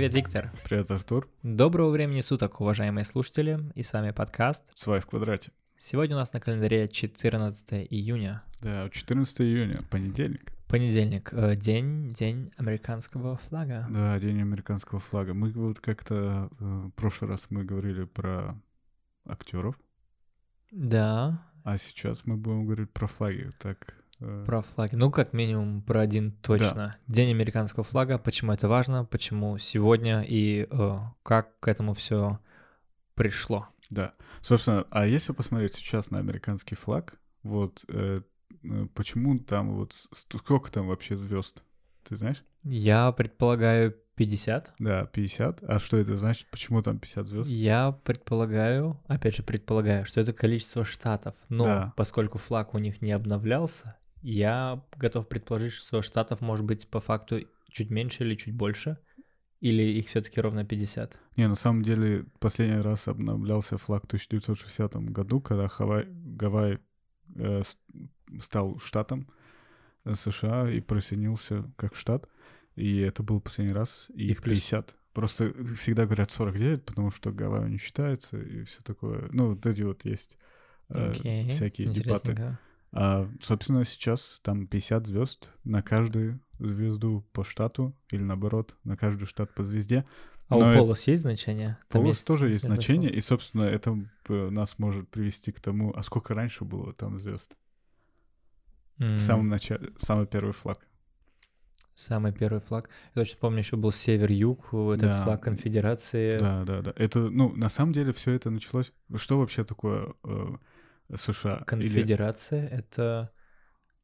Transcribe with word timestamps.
Привет, 0.00 0.14
Виктор. 0.14 0.50
Привет, 0.64 0.90
Артур. 0.90 1.28
Доброго 1.42 1.90
времени 1.90 2.22
суток, 2.22 2.62
уважаемые 2.62 3.04
слушатели. 3.04 3.60
И 3.74 3.82
с 3.82 3.92
вами 3.92 4.12
подкаст 4.12 4.62
Свай 4.74 4.98
в 4.98 5.04
квадрате. 5.04 5.52
Сегодня 5.76 6.16
у 6.16 6.18
нас 6.18 6.32
на 6.32 6.40
календаре 6.40 6.88
14 6.88 7.86
июня. 7.90 8.42
Да, 8.62 8.88
14 8.88 9.42
июня, 9.42 9.82
понедельник. 9.90 10.52
Понедельник, 10.68 11.34
э, 11.34 11.54
день, 11.54 12.14
день 12.14 12.50
американского 12.56 13.36
флага. 13.36 13.86
Да, 13.90 14.18
день 14.18 14.40
американского 14.40 15.00
флага. 15.00 15.34
Мы 15.34 15.50
вот 15.50 15.80
как-то 15.80 16.48
э, 16.58 16.64
в 16.64 16.90
прошлый 16.92 17.28
раз 17.32 17.48
мы 17.50 17.64
говорили 17.64 18.04
про 18.04 18.58
актеров, 19.26 19.78
Да, 20.70 21.46
а 21.62 21.76
сейчас 21.76 22.24
мы 22.24 22.38
будем 22.38 22.64
говорить 22.64 22.90
про 22.90 23.06
флаги. 23.06 23.50
Так, 23.58 23.99
про 24.46 24.62
флаги. 24.62 24.94
Ну, 24.96 25.10
как 25.10 25.32
минимум, 25.32 25.82
про 25.82 26.00
один 26.00 26.32
точно. 26.42 26.96
День 27.06 27.30
американского 27.30 27.84
флага. 27.84 28.18
Почему 28.18 28.52
это 28.52 28.68
важно, 28.68 29.04
почему 29.04 29.58
сегодня 29.58 30.22
и 30.22 30.66
э, 30.70 30.96
как 31.22 31.58
к 31.60 31.68
этому 31.68 31.94
все 31.94 32.38
пришло. 33.14 33.68
да. 33.90 34.12
Собственно, 34.42 34.86
а 34.90 35.06
если 35.06 35.32
посмотреть 35.32 35.74
сейчас 35.74 36.10
на 36.10 36.18
американский 36.18 36.74
флаг, 36.74 37.14
вот 37.42 37.84
э, 37.88 38.22
э, 38.64 38.86
почему 38.94 39.38
там 39.38 39.74
вот 39.76 39.94
сколько 40.12 40.70
там 40.70 40.86
вообще 40.88 41.16
звезд? 41.16 41.62
Ты 42.08 42.16
знаешь? 42.16 42.42
Я 42.64 43.12
предполагаю 43.12 43.94
50. 44.16 44.74
Да, 44.78 45.06
50. 45.06 45.62
А 45.64 45.78
что 45.78 45.96
это 45.96 46.14
значит? 46.14 46.46
Почему 46.50 46.82
там 46.82 46.98
50 46.98 47.26
звезд? 47.26 47.50
Я 47.50 47.92
предполагаю, 47.92 48.98
опять 49.06 49.36
же 49.36 49.42
предполагаю, 49.42 50.04
что 50.06 50.20
это 50.20 50.32
количество 50.32 50.84
штатов. 50.84 51.34
Но 51.48 51.64
Да. 51.64 51.92
поскольку 51.96 52.38
флаг 52.38 52.74
у 52.74 52.78
них 52.78 53.00
не 53.02 53.12
обновлялся, 53.12 53.96
я 54.22 54.82
готов 54.96 55.28
предположить, 55.28 55.72
что 55.72 56.02
штатов 56.02 56.40
может 56.40 56.64
быть 56.66 56.88
по 56.88 57.00
факту 57.00 57.40
чуть 57.68 57.90
меньше 57.90 58.24
или 58.24 58.34
чуть 58.34 58.54
больше. 58.54 58.98
Или 59.60 59.82
их 59.82 60.08
все-таки 60.08 60.40
ровно 60.40 60.64
50. 60.64 61.18
Не, 61.36 61.46
на 61.46 61.54
самом 61.54 61.82
деле, 61.82 62.24
последний 62.38 62.80
раз 62.80 63.08
обновлялся 63.08 63.76
флаг 63.76 64.04
в 64.04 64.06
1960 64.06 64.96
году, 65.12 65.40
когда 65.42 65.68
Хавай, 65.68 66.06
Гавайи 66.08 66.78
э, 67.36 67.60
стал 68.40 68.78
штатом 68.78 69.28
э, 70.06 70.14
США 70.14 70.70
и 70.70 70.80
присоединился 70.80 71.70
как 71.76 71.94
штат. 71.94 72.26
И 72.74 73.00
это 73.00 73.22
был 73.22 73.40
последний 73.42 73.74
раз, 73.74 74.06
и 74.14 74.28
И 74.28 74.30
их 74.30 74.40
плюс- 74.42 74.60
50. 74.60 74.96
Просто 75.12 75.52
всегда 75.76 76.06
говорят 76.06 76.30
49, 76.30 76.84
потому 76.86 77.10
что 77.10 77.30
Гавайи 77.30 77.68
не 77.70 77.76
считается, 77.78 78.38
и 78.40 78.64
все 78.64 78.80
такое. 78.82 79.28
Ну, 79.30 79.50
вот 79.50 79.66
эти 79.66 79.82
вот 79.82 80.06
есть 80.06 80.38
э, 80.88 81.10
Окей, 81.10 81.50
всякие 81.50 81.88
дебаты. 81.88 82.30
интересненько. 82.30 82.58
А, 82.92 83.28
собственно, 83.40 83.84
сейчас 83.84 84.40
там 84.42 84.66
50 84.66 85.06
звезд 85.06 85.50
на 85.64 85.82
каждую 85.82 86.40
звезду 86.58 87.24
по 87.32 87.44
штату, 87.44 87.94
или 88.10 88.22
наоборот, 88.22 88.76
на 88.84 88.96
каждый 88.96 89.26
штат 89.26 89.54
по 89.54 89.62
звезде. 89.64 90.04
А 90.48 90.56
Но 90.56 90.58
у 90.58 90.64
это- 90.70 90.78
полос 90.80 91.06
есть 91.06 91.22
значение? 91.22 91.78
Там 91.88 92.02
Полос 92.02 92.22
тоже 92.24 92.50
есть 92.50 92.64
значение, 92.64 93.10
и, 93.12 93.20
собственно, 93.20 93.62
это 93.62 93.96
нас 94.28 94.78
может 94.78 95.08
привести 95.08 95.52
к 95.52 95.60
тому, 95.60 95.92
а 95.94 96.02
сколько 96.02 96.34
раньше 96.34 96.64
было 96.64 96.92
там 96.92 97.20
звезд? 97.20 97.54
М, 98.98 99.14
В 99.16 99.20
самом 99.20 99.48
начале, 99.48 99.92
самый 99.96 100.26
первый 100.26 100.52
флаг. 100.52 100.86
Самый 101.94 102.32
первый 102.32 102.60
флаг. 102.60 102.88
Я 103.14 103.22
точно 103.22 103.38
помню, 103.40 103.58
еще 103.60 103.76
был 103.76 103.92
север-юг, 103.92 104.68
этот 104.74 105.00
Да. 105.02 105.22
флаг 105.24 105.42
конфедерации. 105.42 106.38
Да, 106.38 106.64
да, 106.64 106.82
да. 106.82 106.92
Это, 106.96 107.28
ну, 107.30 107.54
на 107.54 107.68
самом 107.68 107.92
деле 107.92 108.12
все 108.12 108.32
это 108.32 108.50
началось... 108.50 108.92
Что 109.14 109.38
вообще 109.38 109.64
такое 109.64 110.14
э, 110.24 110.46
США? 111.14 111.56
Или- 111.56 111.64
Конфедерация 111.64 112.66
это 112.66 113.32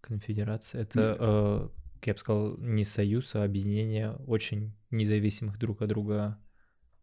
конфедерация 0.01 0.83
это, 0.83 1.17
э, 1.19 1.69
я 2.05 2.13
бы 2.13 2.19
сказал, 2.19 2.57
не 2.59 2.85
союз, 2.85 3.35
а 3.35 3.43
объединение 3.43 4.13
очень 4.27 4.77
независимых 4.91 5.59
друг 5.59 5.83
от 5.83 5.89
друга 5.89 6.39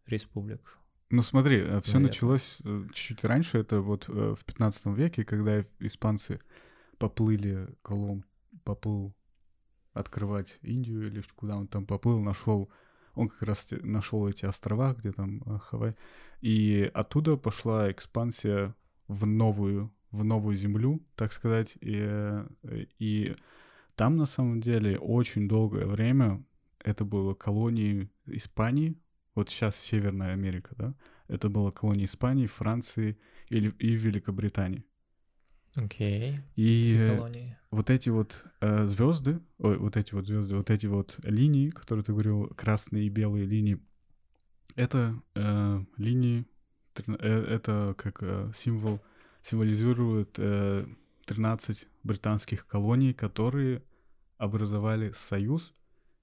республик. 0.06 0.78
Ну, 1.10 1.22
смотри, 1.22 1.60
все 1.60 1.68
Наверное. 1.70 2.00
началось 2.00 2.58
э, 2.64 2.84
чуть-чуть 2.92 3.24
раньше, 3.24 3.58
это 3.58 3.80
вот 3.80 4.08
э, 4.08 4.34
в 4.38 4.44
15 4.44 4.86
веке, 4.96 5.24
когда 5.24 5.60
испанцы 5.80 6.40
поплыли, 6.98 7.68
Колумб 7.82 8.24
поплыл 8.64 9.14
открывать 9.92 10.58
Индию 10.62 11.06
или 11.06 11.22
куда 11.36 11.56
он 11.56 11.68
там 11.68 11.86
поплыл, 11.86 12.20
нашел, 12.20 12.70
он 13.14 13.28
как 13.28 13.42
раз 13.42 13.68
нашел 13.70 14.26
эти 14.28 14.44
острова, 14.44 14.94
где 14.94 15.12
там 15.12 15.42
э, 15.46 15.58
Хавай, 15.58 15.94
и 16.40 16.90
оттуда 16.94 17.36
пошла 17.36 17.90
экспансия 17.90 18.74
в 19.06 19.26
новую, 19.26 19.94
в 20.14 20.24
новую 20.24 20.56
землю, 20.56 21.00
так 21.16 21.32
сказать, 21.32 21.76
и, 21.80 21.98
э, 22.00 22.46
и 22.98 23.34
там 23.94 24.16
на 24.16 24.26
самом 24.26 24.60
деле 24.60 24.98
очень 24.98 25.48
долгое 25.48 25.86
время 25.86 26.44
это 26.78 27.04
было 27.04 27.34
колонией 27.34 28.10
Испании, 28.26 28.96
вот 29.34 29.50
сейчас 29.50 29.76
Северная 29.76 30.32
Америка, 30.32 30.74
да, 30.76 30.94
это 31.28 31.48
была 31.48 31.70
колония 31.70 32.04
Испании, 32.04 32.46
Франции 32.46 33.18
или, 33.48 33.70
и 33.78 33.94
Великобритании. 33.94 34.84
Окей. 35.74 36.38
И 36.54 36.96
э, 36.98 37.16
Колонии. 37.16 37.58
вот 37.70 37.90
эти 37.90 38.10
вот 38.10 38.44
звезды, 38.60 39.40
ой, 39.58 39.76
вот 39.78 39.96
эти 39.96 40.14
вот 40.14 40.26
звезды, 40.26 40.56
вот 40.56 40.70
эти 40.70 40.86
вот 40.86 41.18
линии, 41.24 41.70
которые 41.70 42.04
ты 42.04 42.12
говорил, 42.12 42.46
красные 42.56 43.06
и 43.06 43.08
белые 43.08 43.46
линии, 43.46 43.80
это 44.76 45.14
э, 45.34 45.84
линии, 45.96 46.46
э, 46.96 47.44
это 47.48 47.94
как 47.96 48.22
э, 48.22 48.50
символ, 48.54 49.00
символизирует 49.44 50.38
э, 50.38 50.86
13 51.26 51.86
британских 52.02 52.66
колоний, 52.66 53.12
которые 53.12 53.82
образовали 54.38 55.12
союз 55.12 55.74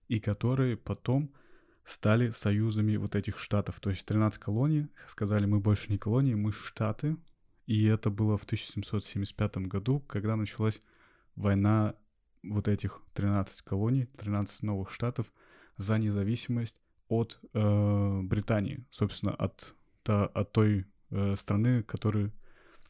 и 0.08 0.20
которые 0.20 0.76
потом 0.76 1.32
стали 1.84 2.32
союзами 2.32 2.98
вот 2.98 3.16
этих 3.16 3.38
штатов. 3.38 3.80
То 3.80 3.92
есть 3.92 4.06
13 4.06 4.40
колоний 4.40 4.88
сказали, 5.08 5.46
мы 5.46 5.60
больше 5.60 5.92
не 5.92 5.98
колонии, 5.98 6.34
мы 6.34 6.52
штаты. 6.52 7.16
И 7.68 7.86
это 7.86 8.10
было 8.10 8.38
в 8.38 8.44
1775 8.44 9.58
году, 9.68 10.00
когда 10.02 10.36
началась 10.36 10.82
война 11.36 11.96
вот 12.44 12.68
этих 12.68 13.02
13 13.14 13.62
колоний, 13.62 14.08
13 14.18 14.64
новых 14.64 14.90
штатов 14.92 15.32
за 15.78 15.98
независимость 16.00 16.76
от 17.08 17.40
э, 17.54 18.22
Британии, 18.24 18.84
собственно, 18.90 19.36
от, 19.36 19.76
та- 20.04 20.26
от 20.26 20.52
той 20.52 20.86
э, 21.12 21.36
страны, 21.36 21.84
который, 21.84 22.32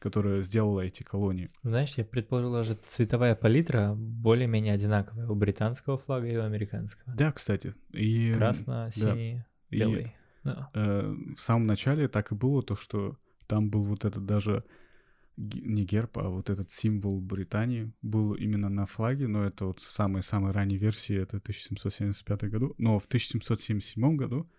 которая 0.02 0.42
сделала 0.42 0.80
эти 0.80 1.04
колонии. 1.04 1.48
Знаешь, 1.62 1.94
я 1.96 2.04
предположил, 2.04 2.52
даже 2.52 2.74
цветовая 2.74 3.36
палитра 3.36 3.94
более-менее 3.94 4.74
одинаковая 4.74 5.28
у 5.28 5.34
британского 5.36 5.96
флага 5.96 6.26
и 6.26 6.36
у 6.36 6.42
американского. 6.42 7.14
Да, 7.14 7.30
кстати. 7.30 7.74
И, 7.92 8.32
Красно, 8.34 8.90
да. 8.96 9.12
синий, 9.12 9.44
и, 9.70 9.78
белый. 9.78 10.14
Да. 10.42 10.70
э, 10.74 11.14
в 11.36 11.40
самом 11.40 11.66
начале 11.66 12.08
так 12.08 12.32
и 12.32 12.34
было 12.34 12.62
то, 12.64 12.74
что 12.74 13.16
там 13.46 13.70
был 13.70 13.84
вот 13.84 14.04
этот 14.04 14.26
даже 14.26 14.64
не 15.36 15.84
герб, 15.84 16.18
а 16.18 16.28
вот 16.28 16.50
этот 16.50 16.70
символ 16.70 17.20
Британии 17.20 17.92
был 18.02 18.34
именно 18.34 18.68
на 18.68 18.86
флаге, 18.86 19.28
но 19.28 19.44
это 19.44 19.66
вот 19.66 19.80
самые-самые 19.80 20.52
ранние 20.52 20.78
версии, 20.78 21.16
это 21.16 21.36
1775 21.38 22.44
году. 22.44 22.74
Но 22.78 22.98
в 22.98 23.06
1777 23.06 24.16
году, 24.16 24.50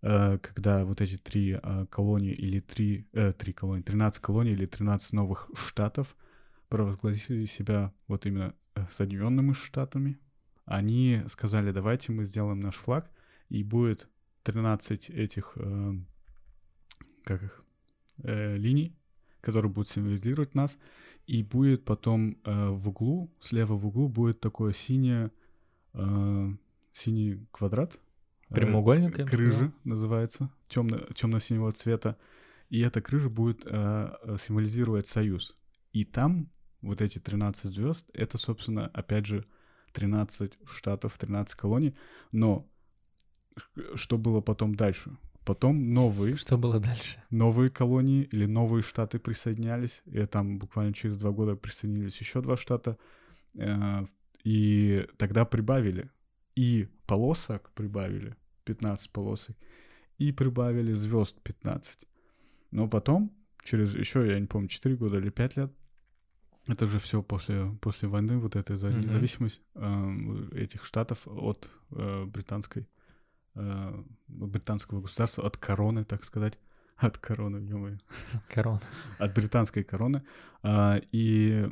когда 0.00 0.84
вот 0.84 1.00
эти 1.00 1.16
три 1.16 1.58
э, 1.60 1.86
колонии 1.90 2.32
или 2.32 2.60
три, 2.60 3.08
э, 3.12 3.32
три 3.32 3.52
колонии, 3.52 3.82
13 3.82 4.22
колоний 4.22 4.52
или 4.52 4.66
13 4.66 5.12
новых 5.12 5.50
штатов 5.54 6.16
провозгласили 6.68 7.46
себя 7.46 7.92
вот 8.06 8.26
именно 8.26 8.54
э, 8.74 8.84
Соединенными 8.92 9.52
Штатами, 9.52 10.18
они 10.64 11.22
сказали, 11.28 11.72
давайте 11.72 12.12
мы 12.12 12.24
сделаем 12.26 12.60
наш 12.60 12.76
флаг, 12.76 13.10
и 13.48 13.62
будет 13.64 14.08
13 14.44 15.10
этих, 15.10 15.52
э, 15.56 15.94
как 17.24 17.42
их, 17.42 17.64
э, 18.18 18.56
линий, 18.56 18.94
которые 19.40 19.72
будут 19.72 19.88
символизировать 19.88 20.54
нас, 20.54 20.78
и 21.26 21.42
будет 21.42 21.84
потом 21.84 22.38
э, 22.44 22.68
в 22.68 22.88
углу, 22.88 23.30
слева 23.40 23.74
в 23.74 23.86
углу 23.86 24.08
будет 24.08 24.40
такое 24.40 24.72
синее, 24.72 25.30
э, 25.94 26.50
синий 26.92 27.46
квадрат. 27.50 27.98
Э, 28.50 28.54
Прямоугольник, 28.54 29.16
бы 29.18 29.24
Крыжа 29.24 29.72
называется, 29.84 30.50
темно, 30.68 30.98
темно-синего 31.14 31.72
цвета. 31.72 32.16
И 32.70 32.80
эта 32.80 33.00
крыжа 33.00 33.28
будет 33.30 33.62
э, 33.64 33.70
э, 34.22 34.36
символизировать 34.40 35.06
союз. 35.06 35.56
И 35.92 36.04
там 36.04 36.50
вот 36.82 37.00
эти 37.00 37.18
13 37.18 37.74
звезд, 37.74 38.08
это, 38.12 38.38
собственно, 38.38 38.88
опять 38.88 39.26
же, 39.26 39.44
13 39.92 40.58
штатов, 40.66 41.16
13 41.18 41.54
колоний. 41.54 41.96
Но 42.30 42.68
что 43.94 44.18
было 44.18 44.40
потом 44.40 44.74
дальше? 44.74 45.16
Потом 45.44 45.94
новые, 45.94 46.36
Что 46.36 46.58
было 46.58 46.78
дальше? 46.78 47.22
новые 47.30 47.70
колонии 47.70 48.22
или 48.24 48.44
новые 48.44 48.82
штаты 48.82 49.18
присоединялись. 49.18 50.02
И 50.04 50.26
там 50.26 50.58
буквально 50.58 50.92
через 50.92 51.16
два 51.16 51.30
года 51.30 51.56
присоединились 51.56 52.18
еще 52.20 52.42
два 52.42 52.56
штата. 52.58 52.98
Э, 53.54 54.06
И 54.44 55.06
тогда 55.16 55.44
прибавили. 55.46 56.10
И 56.54 56.88
полосок 57.06 57.70
прибавили, 57.74 58.36
15 58.68 59.10
полосок. 59.10 59.56
И 60.18 60.32
прибавили 60.32 60.94
звезд 60.94 61.40
15. 61.42 62.06
Но 62.70 62.88
потом, 62.88 63.32
через 63.64 63.94
еще, 63.94 64.26
я 64.26 64.38
не 64.38 64.46
помню, 64.46 64.68
4 64.68 64.96
года 64.96 65.18
или 65.18 65.30
5 65.30 65.56
лет, 65.56 65.72
это 66.66 66.86
же 66.86 66.98
все 66.98 67.22
после, 67.22 67.72
после 67.80 68.08
войны, 68.08 68.38
вот 68.38 68.56
этой 68.56 68.76
за 68.76 68.90
независимость 68.90 69.62
эм, 69.74 70.50
этих 70.52 70.84
штатов 70.84 71.26
от 71.26 71.70
э, 71.92 72.24
британской 72.26 72.86
э, 73.54 74.04
британского 74.26 75.00
государства, 75.00 75.46
от 75.46 75.56
короны, 75.56 76.04
так 76.04 76.24
сказать. 76.24 76.58
От 76.96 77.16
короны, 77.16 77.58
ё 77.58 77.96
Корона. 78.48 78.82
От 79.18 79.34
британской 79.34 79.84
короны. 79.84 80.22
А, 80.62 81.00
и 81.12 81.70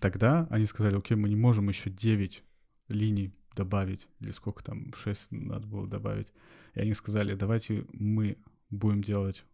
тогда 0.00 0.46
они 0.48 0.64
сказали, 0.66 0.96
окей, 0.96 1.16
мы 1.16 1.28
не 1.28 1.36
можем 1.36 1.68
еще 1.68 1.90
9 1.90 2.44
линий 2.88 3.34
добавить, 3.54 4.08
или 4.20 4.30
сколько 4.30 4.62
там, 4.62 4.92
6 4.94 5.32
надо 5.32 5.66
было 5.66 5.86
добавить. 5.86 6.32
И 6.74 6.80
они 6.80 6.94
сказали, 6.94 7.34
давайте 7.34 7.86
мы 7.92 8.38
будем 8.70 9.02
делать 9.02 9.44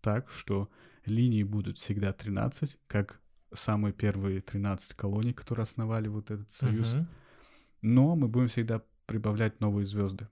так, 0.00 0.30
что 0.30 0.70
линии 1.06 1.42
будут 1.42 1.78
всегда 1.78 2.12
13, 2.12 2.76
как 2.86 3.20
самые 3.52 3.92
первые 3.92 4.40
13 4.40 4.94
колоний, 4.94 5.32
которые 5.32 5.64
основали 5.64 6.08
вот 6.08 6.30
этот 6.30 6.50
союз. 6.50 6.96
Но 7.82 8.16
мы 8.16 8.28
будем 8.28 8.48
всегда 8.48 8.82
прибавлять 9.06 9.60
новые 9.60 9.86
звезды. 9.86 10.28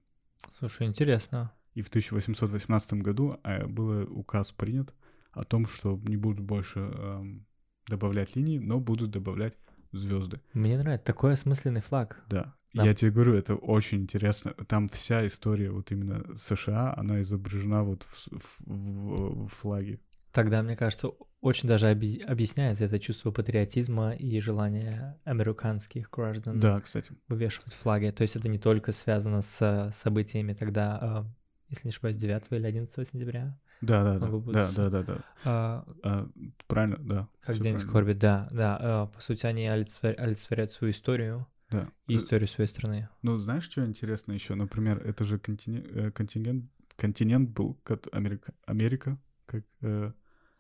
Слушай, 0.59 0.87
интересно. 0.87 1.53
И 1.75 1.83
в 1.83 1.89
1818 1.89 2.95
году 2.95 3.39
э, 3.45 3.67
был 3.67 4.03
указ 4.11 4.53
принят 4.53 4.95
о 5.33 5.45
том, 5.45 5.67
что 5.67 5.99
не 6.05 6.17
будут 6.17 6.41
больше 6.41 6.81
эм, 6.81 7.47
добавлять 7.89 8.37
линии, 8.37 8.59
но 8.59 8.81
будут 8.81 9.11
добавлять 9.11 9.57
звезды. 9.93 10.41
Мне 10.53 10.79
нравится. 10.79 11.07
Такой 11.07 11.33
осмысленный 11.33 11.81
флаг. 11.81 12.23
Да. 12.29 12.55
Да. 12.75 12.85
Я 12.85 12.95
тебе 12.95 13.11
говорю, 13.11 13.35
это 13.35 13.55
очень 13.55 13.99
интересно. 14.03 14.53
Там 14.67 14.89
вся 14.89 15.27
история 15.27 15.71
вот 15.71 15.91
именно 15.93 16.25
США, 16.37 16.95
она 16.97 17.21
изображена 17.21 17.83
вот 17.85 18.05
в, 18.05 18.29
в- 18.31 18.65
в- 18.67 19.47
в 19.47 19.49
флаге. 19.49 20.01
Тогда, 20.33 20.63
мне 20.63 20.75
кажется, 20.77 21.09
очень 21.43 21.69
даже 21.69 21.87
оби- 21.91 22.23
объясняется 22.27 22.85
это 22.87 22.99
чувство 22.99 23.31
патриотизма 23.31 24.13
и 24.13 24.41
желание 24.41 25.21
американских 25.25 26.09
граждан 26.11 26.59
Да, 26.61 26.81
кстати. 26.81 27.13
вывешивать 27.29 27.75
флаги. 27.75 28.11
То 28.11 28.23
есть 28.23 28.37
это 28.37 28.49
не 28.49 28.59
только 28.59 28.93
связано 28.93 29.43
с 29.43 29.91
событиями 29.95 30.55
тогда, 30.55 30.99
а, 31.03 31.27
если 31.69 31.89
не 31.89 31.91
ошибаюсь, 31.91 32.17
9 32.17 32.45
или 32.51 32.67
11 32.67 33.09
сентября. 33.09 33.59
Да, 33.83 34.05
да, 34.05 34.19
да. 34.19 34.27
Быть 34.29 34.55
Да, 34.55 34.71
да, 34.77 34.89
да, 34.91 35.03
да. 35.03 35.19
А, 35.45 35.85
А, 36.05 36.29
правильно, 36.69 36.97
да. 37.01 37.29
Как 37.43 37.57
День 37.57 37.63
правильно. 37.75 37.79
скорби, 37.91 38.13
да, 38.15 38.49
да. 38.53 38.79
а, 38.81 39.07
По 39.09 39.21
сути, 39.21 39.45
они 39.45 39.67
олицетворя- 39.67 40.15
олицетворяют 40.15 40.71
свою 40.71 40.93
историю 40.93 41.47
Да. 41.73 41.89
и 42.07 42.17
историю 42.17 42.49
своей 42.49 42.69
страны. 42.69 43.09
Ну, 43.23 43.39
знаешь, 43.39 43.65
что 43.65 43.85
интересно 43.85 44.33
еще? 44.33 44.55
Например, 44.55 44.99
это 44.99 45.25
же 45.25 45.39
контине- 45.39 45.87
э, 45.89 46.11
контингент, 46.11 46.71
континент 46.97 47.51
был, 47.51 47.81
как 47.83 48.07
Америка, 48.13 48.55
Америка 48.67 49.19
как, 49.47 49.65
э, 49.83 50.13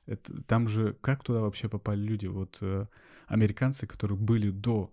это, 0.06 0.42
там 0.42 0.68
же, 0.68 0.96
как 1.00 1.22
туда 1.22 1.40
вообще 1.40 1.68
попали 1.68 2.00
люди? 2.00 2.26
Вот 2.26 2.58
э, 2.60 2.86
американцы, 3.26 3.86
которые 3.86 4.18
были 4.18 4.50
до 4.50 4.92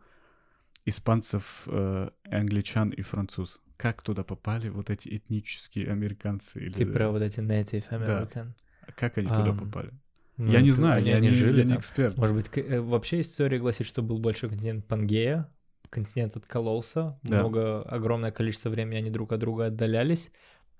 испанцев, 0.85 1.67
э, 1.67 2.09
англичан 2.25 2.89
и 2.89 3.01
француз. 3.01 3.61
Как 3.77 4.01
туда 4.01 4.23
попали 4.23 4.69
вот 4.69 4.89
эти 4.89 5.15
этнические 5.15 5.91
американцы? 5.91 6.59
Или, 6.59 6.73
Ты 6.73 6.85
про 6.85 7.09
вот 7.09 7.21
эти 7.21 7.39
Native 7.39 7.89
American. 7.89 8.53
Как 8.95 9.17
они 9.17 9.27
туда 9.27 9.49
Ам, 9.49 9.59
попали? 9.59 9.91
Ну, 10.37 10.51
я 10.51 10.61
не 10.61 10.71
знаю, 10.71 10.99
они, 10.99 11.09
я, 11.09 11.17
они 11.17 11.27
не, 11.27 11.33
жили 11.33 11.59
я 11.59 11.65
не 11.65 11.75
эксперт. 11.75 12.17
Может 12.17 12.35
быть, 12.35 12.49
э, 12.57 12.79
вообще 12.79 13.21
история 13.21 13.59
гласит, 13.59 13.87
что 13.87 14.01
был 14.01 14.19
большой 14.19 14.49
континент 14.49 14.85
Пангея, 14.85 15.49
континент 15.89 16.35
откололся, 16.35 17.19
Да. 17.23 17.39
много, 17.39 17.81
огромное 17.83 18.31
количество 18.31 18.69
времени 18.69 18.97
они 18.97 19.09
друг 19.09 19.31
от 19.31 19.39
друга 19.39 19.67
отдалялись, 19.67 20.31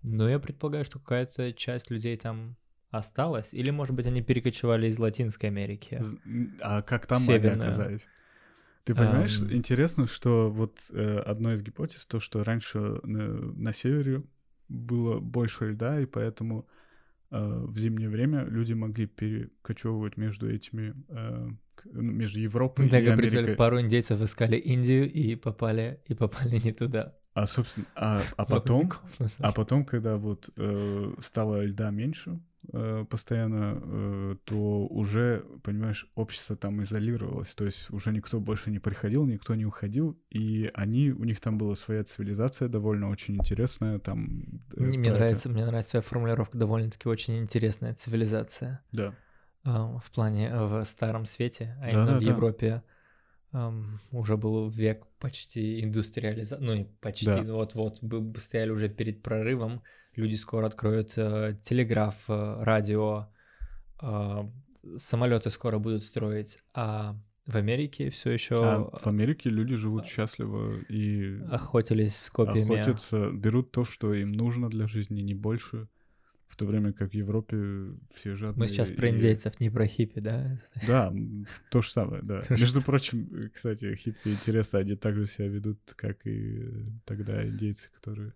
но 0.01 0.29
я 0.29 0.39
предполагаю, 0.39 0.85
что 0.85 0.99
какая-то 0.99 1.53
часть 1.53 1.91
людей 1.91 2.15
там 2.17 2.55
осталась, 2.89 3.53
или, 3.53 3.69
может 3.69 3.95
быть, 3.95 4.07
они 4.07 4.21
перекочевали 4.21 4.87
из 4.87 4.97
Латинской 4.97 5.49
Америки. 5.49 6.01
А 6.61 6.81
как 6.81 7.05
там 7.07 7.19
Северная. 7.19 7.53
они 7.53 7.61
оказались? 7.61 8.07
Ты 8.85 8.95
понимаешь, 8.95 9.41
Ам. 9.41 9.53
интересно, 9.53 10.07
что 10.07 10.49
вот 10.49 10.79
э, 10.91 11.19
одной 11.19 11.55
из 11.55 11.61
гипотез 11.61 12.05
то, 12.05 12.19
что 12.19 12.43
раньше 12.43 12.79
на, 13.03 13.27
на 13.53 13.73
севере 13.73 14.23
было 14.67 15.19
больше 15.19 15.71
льда, 15.71 15.99
и 15.99 16.05
поэтому 16.05 16.67
э, 17.29 17.37
в 17.39 17.77
зимнее 17.77 18.09
время 18.09 18.45
люди 18.45 18.73
могли 18.73 19.05
перекочевывать 19.05 20.17
между 20.17 20.49
этими, 20.49 20.95
э, 21.09 21.49
между 21.85 22.39
Европой 22.39 22.89
Да, 22.89 22.99
и 22.99 23.07
Америкой. 23.07 23.55
пару 23.55 23.79
индейцев 23.81 24.21
искали 24.21 24.57
Индию 24.57 25.11
и 25.11 25.35
попали, 25.35 25.99
и 26.07 26.13
попали 26.13 26.59
не 26.63 26.71
туда. 26.73 27.15
А, 27.33 27.45
собственно, 27.47 27.85
а, 27.95 28.21
а 28.37 28.45
потом, 28.45 28.91
а 29.37 29.51
потом, 29.53 29.85
когда 29.85 30.17
вот 30.17 30.49
э, 30.57 31.13
стало 31.23 31.63
льда 31.63 31.89
меньше 31.91 32.39
э, 32.73 33.05
постоянно, 33.09 33.79
э, 33.81 34.35
то 34.43 34.87
уже, 34.87 35.45
понимаешь, 35.63 36.09
общество 36.15 36.57
там 36.57 36.81
изолировалось, 36.83 37.53
то 37.53 37.65
есть 37.65 37.91
уже 37.91 38.11
никто 38.11 38.39
больше 38.41 38.71
не 38.71 38.79
приходил, 38.79 39.25
никто 39.25 39.55
не 39.55 39.65
уходил, 39.65 40.19
и 40.31 40.69
они, 40.73 41.11
у 41.11 41.23
них 41.23 41.39
там 41.39 41.57
была 41.57 41.75
своя 41.75 42.03
цивилизация 42.03 42.67
довольно 42.67 43.09
очень 43.09 43.35
интересная, 43.37 43.99
там... 43.99 44.61
э, 44.75 44.81
Мне, 44.83 44.97
про 44.97 45.09
это- 45.11 45.19
нравится, 45.19 45.49
мне 45.49 45.65
нравится 45.65 45.91
твоя 45.91 46.01
формулировка, 46.01 46.57
довольно-таки 46.57 47.07
очень 47.07 47.37
интересная 47.37 47.93
цивилизация. 47.93 48.83
Да, 48.91 49.13
в 49.63 50.11
плане 50.13 50.49
э, 50.49 50.65
в 50.65 50.85
Старом 50.85 51.25
Свете, 51.25 51.75
а 51.81 51.85
Да, 51.85 51.91
именно 51.91 52.05
да, 52.07 52.19
в 52.19 52.23
да. 52.23 52.29
Европе 52.31 52.83
ам, 53.51 53.99
уже 54.11 54.37
был 54.37 54.69
век 54.69 55.05
почти 55.19 55.83
индустриализации, 55.83 56.63
ну 56.63 56.73
не 56.75 56.85
почти, 57.01 57.25
Да. 57.25 57.41
вот-вот 57.43 57.99
стояли 58.37 58.71
уже 58.71 58.89
перед 58.89 59.21
прорывом, 59.21 59.81
люди 60.15 60.35
скоро 60.35 60.67
откроют 60.67 61.13
э, 61.17 61.57
телеграф, 61.63 62.15
э, 62.27 62.63
радио, 62.63 63.27
самолеты 64.95 65.49
скоро 65.49 65.77
будут 65.79 66.03
строить, 66.03 66.59
а 66.73 67.15
в 67.45 67.55
Америке 67.55 68.09
все 68.11 68.31
еще 68.31 68.55
А 68.55 68.99
в 68.99 69.07
Америке 69.07 69.49
люди 69.49 69.75
живут 69.75 70.05
счастливо 70.05 70.77
и 70.87 71.41
охотились 71.49 72.15
с 72.15 72.29
копьями. 72.29 72.75
охотятся, 72.79 73.29
берут 73.31 73.71
то, 73.71 73.83
что 73.83 74.13
им 74.13 74.31
нужно 74.31 74.69
для 74.69 74.87
жизни, 74.87 75.21
не 75.21 75.33
больше, 75.33 75.87
в 76.49 76.55
то 76.57 76.65
время 76.65 76.91
как 76.91 77.11
в 77.11 77.13
Европе 77.13 77.93
все 78.13 78.35
жадные. 78.35 78.59
Мы 78.59 78.67
сейчас 78.67 78.91
про 78.91 79.07
и- 79.07 79.11
индейцев, 79.11 79.59
не 79.61 79.69
про 79.69 79.85
хиппи, 79.87 80.19
да? 80.19 80.59
Да, 80.87 81.13
то 81.69 81.81
же 81.81 81.89
самое, 81.91 82.21
да. 82.23 82.41
То 82.41 82.55
же 82.55 82.61
Между 82.63 82.81
прочим, 82.81 83.29
э, 83.33 83.49
кстати, 83.49 83.95
хиппи 83.95 84.29
интересно, 84.29 84.79
они 84.79 84.95
так 84.95 85.15
же 85.15 85.25
себя 85.25 85.47
ведут, 85.47 85.79
как 85.95 86.25
и 86.27 86.67
тогда 87.05 87.47
индейцы, 87.47 87.89
которые 87.91 88.33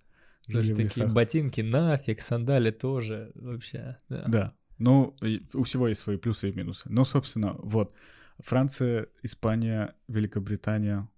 жили 0.47 0.61
Слушай, 0.61 0.73
в 0.73 0.77
такие 0.87 1.03
лесах. 1.03 1.13
ботинки 1.13 1.61
нафиг, 1.61 2.21
сандали 2.21 2.69
тоже 2.71 3.31
вообще. 3.35 3.97
Да. 4.09 4.23
Да, 4.27 4.53
ну, 4.77 5.15
и 5.21 5.41
у 5.53 5.63
всего 5.63 5.87
есть 5.87 6.01
свои 6.01 6.17
плюсы 6.17 6.49
и 6.49 6.53
минусы. 6.53 6.87
Но, 6.89 7.03
собственно, 7.05 7.53
вот, 7.53 7.93
Франция, 8.39 9.07
Испания, 9.23 9.95
Великобритания 10.07 11.09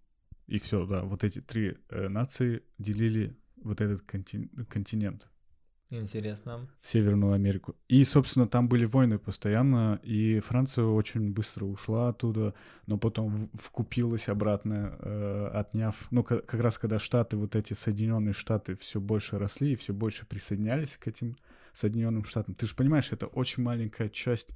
и 0.48 0.59
все, 0.59 0.86
да, 0.86 1.01
вот 1.03 1.24
эти 1.24 1.41
три 1.41 1.77
э, 1.89 2.08
нации 2.08 2.63
делили 2.77 3.36
вот 3.58 3.81
этот 3.81 4.01
контин- 4.03 4.50
континент. 4.65 5.27
Интересно. 6.00 6.68
Северную 6.82 7.34
Америку. 7.34 7.75
И, 7.88 8.04
собственно, 8.04 8.48
там 8.48 8.68
были 8.68 8.86
войны 8.86 9.18
постоянно, 9.18 10.00
и 10.04 10.40
Франция 10.40 10.86
очень 10.86 11.32
быстро 11.32 11.66
ушла 11.66 12.10
оттуда, 12.10 12.54
но 12.88 12.98
потом 12.98 13.50
вкупилась 13.54 14.30
обратно, 14.30 14.98
э, 15.00 15.48
отняв... 15.54 16.08
Ну, 16.12 16.24
ка- 16.24 16.42
как 16.42 16.60
раз 16.60 16.78
когда 16.78 17.00
Штаты, 17.00 17.38
вот 17.38 17.56
эти 17.56 17.74
Соединенные 17.74 18.34
Штаты 18.34 18.75
все 18.75 19.00
больше 19.00 19.38
росли 19.38 19.74
и 19.74 19.75
все 19.75 19.94
больше 19.94 20.25
присоединялись 20.25 20.98
к 20.98 21.08
этим 21.08 21.38
Соединенным 21.74 22.24
Штатам. 22.24 22.56
Ты 22.56 22.68
же 22.68 22.75
понимаешь, 22.75 23.12
это 23.12 23.28
очень 23.28 23.64
маленькая 23.64 24.10
часть 24.10 24.54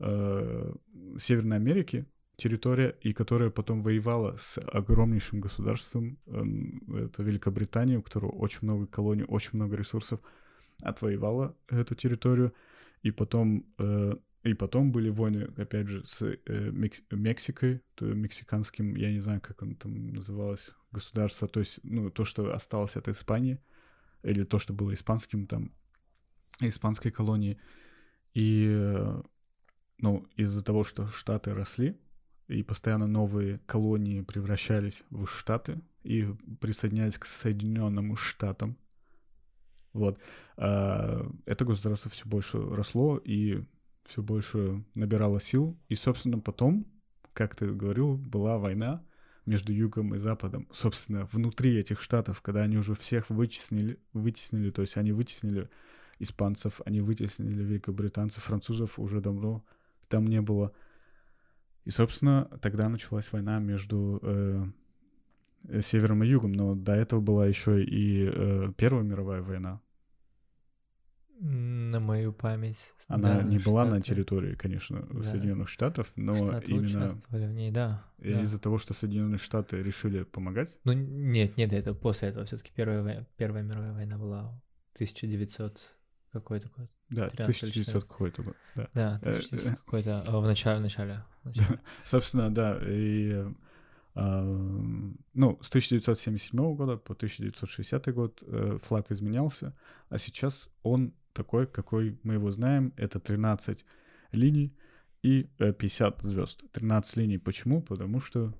э, 0.00 0.72
Северной 1.18 1.56
Америки, 1.56 2.06
территория, 2.36 2.96
и 3.00 3.12
которая 3.12 3.50
потом 3.50 3.82
воевала 3.82 4.36
с 4.36 4.58
огромнейшим 4.58 5.40
государством, 5.40 6.18
эм, 6.26 6.82
это 6.88 7.22
Великобритания, 7.22 7.98
у 7.98 8.02
которого 8.02 8.30
очень 8.30 8.60
много 8.62 8.86
колоний, 8.86 9.24
очень 9.24 9.50
много 9.52 9.76
ресурсов, 9.76 10.20
отвоевала 10.84 11.56
эту 11.68 11.94
территорию, 11.94 12.54
и 13.02 13.10
потом, 13.10 13.66
э, 13.78 14.14
и 14.42 14.54
потом 14.54 14.92
были 14.92 15.10
войны, 15.10 15.50
опять 15.56 15.88
же, 15.88 16.06
с 16.06 16.22
э, 16.22 16.70
Мекс- 16.70 17.02
Мексикой, 17.10 17.82
то 17.94 18.04
мексиканским, 18.06 18.96
я 18.96 19.10
не 19.12 19.20
знаю, 19.20 19.40
как 19.40 19.62
он 19.62 19.74
там 19.74 20.08
называлось, 20.08 20.70
государство, 20.92 21.48
то 21.48 21.60
есть, 21.60 21.80
ну, 21.82 22.10
то, 22.10 22.24
что 22.24 22.54
осталось 22.54 22.96
от 22.96 23.08
Испании, 23.08 23.58
или 24.22 24.44
то, 24.44 24.58
что 24.58 24.72
было 24.72 24.92
испанским, 24.94 25.46
там, 25.46 25.72
испанской 26.60 27.10
колонии, 27.10 27.58
и, 28.34 28.66
э, 28.68 29.22
ну, 29.98 30.26
из-за 30.36 30.64
того, 30.64 30.84
что 30.84 31.08
штаты 31.08 31.54
росли, 31.54 31.96
и 32.48 32.62
постоянно 32.62 33.06
новые 33.06 33.58
колонии 33.66 34.20
превращались 34.20 35.04
в 35.10 35.26
штаты 35.26 35.80
и 36.02 36.26
присоединялись 36.60 37.18
к 37.18 37.24
Соединенным 37.24 38.16
Штатам. 38.16 38.76
Вот. 39.94 40.18
А, 40.56 41.26
Это 41.46 41.64
государство 41.64 42.10
все 42.10 42.26
больше 42.26 42.60
росло 42.60 43.16
и 43.16 43.64
все 44.04 44.22
больше 44.22 44.84
набирало 44.94 45.40
сил. 45.40 45.78
И, 45.88 45.94
собственно, 45.94 46.38
потом, 46.38 46.86
как 47.32 47.56
ты 47.56 47.72
говорил, 47.72 48.16
была 48.18 48.58
война 48.58 49.02
между 49.46 49.72
Югом 49.72 50.14
и 50.14 50.18
Западом. 50.18 50.68
Собственно, 50.72 51.26
внутри 51.32 51.76
этих 51.78 52.00
штатов, 52.00 52.42
когда 52.42 52.62
они 52.62 52.76
уже 52.76 52.94
всех 52.94 53.30
вытеснили, 53.30 53.98
вытеснили, 54.12 54.70
то 54.70 54.82
есть 54.82 54.96
они 54.96 55.12
вытеснили 55.12 55.70
испанцев, 56.18 56.80
они 56.84 57.00
вытеснили 57.00 57.62
великобританцев, 57.62 58.42
французов 58.42 58.98
уже 58.98 59.20
давно 59.20 59.64
там 60.08 60.26
не 60.26 60.40
было. 60.40 60.72
И, 61.84 61.90
собственно, 61.90 62.46
тогда 62.62 62.88
началась 62.88 63.30
война 63.32 63.58
между 63.58 64.18
э, 64.22 64.64
севером 65.82 66.22
и 66.22 66.26
югом, 66.26 66.52
но 66.52 66.74
до 66.74 66.92
этого 66.94 67.20
была 67.20 67.46
еще 67.46 67.82
и 67.82 68.28
э, 68.32 68.72
Первая 68.76 69.02
мировая 69.04 69.42
война. 69.42 69.80
На 71.40 72.00
мою 72.00 72.32
память. 72.32 72.78
Она 73.08 73.36
да, 73.38 73.42
не 73.42 73.58
была 73.58 73.84
на 73.84 73.96
Штаты- 73.98 74.02
территории, 74.02 74.54
конечно, 74.54 75.06
Да. 75.10 75.22
Соединенных 75.24 75.68
Штатов, 75.68 76.12
но 76.16 76.36
Штаты 76.36 76.70
именно 76.70 77.10
в 77.28 77.36
ней, 77.36 77.70
да. 77.72 78.04
да. 78.18 78.40
из-за 78.42 78.60
того, 78.60 78.78
что 78.78 78.94
Соединенные 78.94 79.38
Штаты 79.38 79.82
решили 79.82 80.22
помогать. 80.22 80.78
Ну 80.84 80.92
нет, 80.92 81.56
не 81.56 81.66
до 81.66 81.76
этого, 81.76 81.94
после 81.94 82.28
этого 82.28 82.46
все-таки 82.46 82.70
Первая, 82.74 83.26
Первая 83.36 83.62
мировая 83.62 83.92
война 83.92 84.16
была 84.16 84.60
1900 84.94 85.80
какой-то 86.32 86.68
год. 86.76 86.88
Да, 87.10 87.28
13 87.28 87.62
или 87.64 87.70
1900 87.70 88.04
какой-то 88.04 88.42
был. 88.42 88.54
Да. 88.76 88.88
Да, 88.94 89.20
Э, 89.22 89.30
1900 89.30 89.72
э. 89.72 89.76
какой-то, 89.76 90.22
а, 90.26 90.40
в 90.40 90.44
начале, 90.46 90.78
в 90.78 90.82
начале. 90.82 91.24
Собственно, 92.04 92.54
да, 92.54 92.78
и 92.80 93.30
э, 93.32 93.52
ну, 94.14 95.58
с 95.60 95.68
1977 95.68 96.76
года 96.76 96.96
по 96.96 97.14
1960 97.14 98.14
год 98.14 98.42
э, 98.46 98.78
флаг 98.80 99.10
изменялся, 99.10 99.74
а 100.08 100.18
сейчас 100.18 100.68
он 100.82 101.12
такой, 101.32 101.66
какой 101.66 102.16
мы 102.22 102.34
его 102.34 102.52
знаем, 102.52 102.92
это 102.96 103.18
13 103.18 103.84
линий 104.32 104.72
и 105.22 105.48
э, 105.58 105.72
50 105.72 106.22
звезд. 106.22 106.62
13 106.72 107.16
линий 107.16 107.38
почему? 107.38 107.82
Потому 107.82 108.20
что 108.20 108.54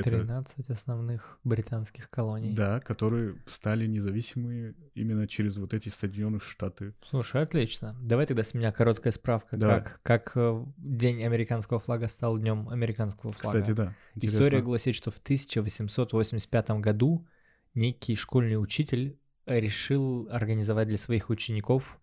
это 0.00 0.10
13 0.10 0.70
основных 0.70 1.38
британских 1.44 2.10
колоний. 2.10 2.52
да, 2.52 2.80
которые 2.80 3.36
стали 3.46 3.86
независимые 3.86 4.74
именно 4.94 5.26
через 5.26 5.56
вот 5.56 5.74
эти 5.74 5.88
Соединенные 5.88 6.40
Штаты. 6.40 6.94
Слушай, 7.08 7.42
отлично. 7.42 7.96
Давай 8.00 8.26
тогда 8.26 8.44
с 8.44 8.54
меня 8.54 8.72
короткая 8.72 9.12
справка, 9.12 9.56
Давай. 9.56 9.82
как, 9.82 10.00
как 10.02 10.32
э, 10.36 10.64
День 10.76 11.24
американского 11.24 11.80
флага 11.80 12.08
стал 12.08 12.38
днем 12.38 12.68
американского 12.68 13.32
флага. 13.32 13.60
Кстати, 13.60 13.76
да. 13.76 13.94
История 14.14 14.46
интересно. 14.46 14.64
гласит, 14.64 14.94
что 14.94 15.10
в 15.10 15.18
1885 15.18 16.70
году 16.70 17.26
некий 17.74 18.16
школьный 18.16 18.60
учитель 18.60 19.18
решил 19.46 20.28
организовать 20.30 20.88
для 20.88 20.98
своих 20.98 21.30
учеников 21.30 21.98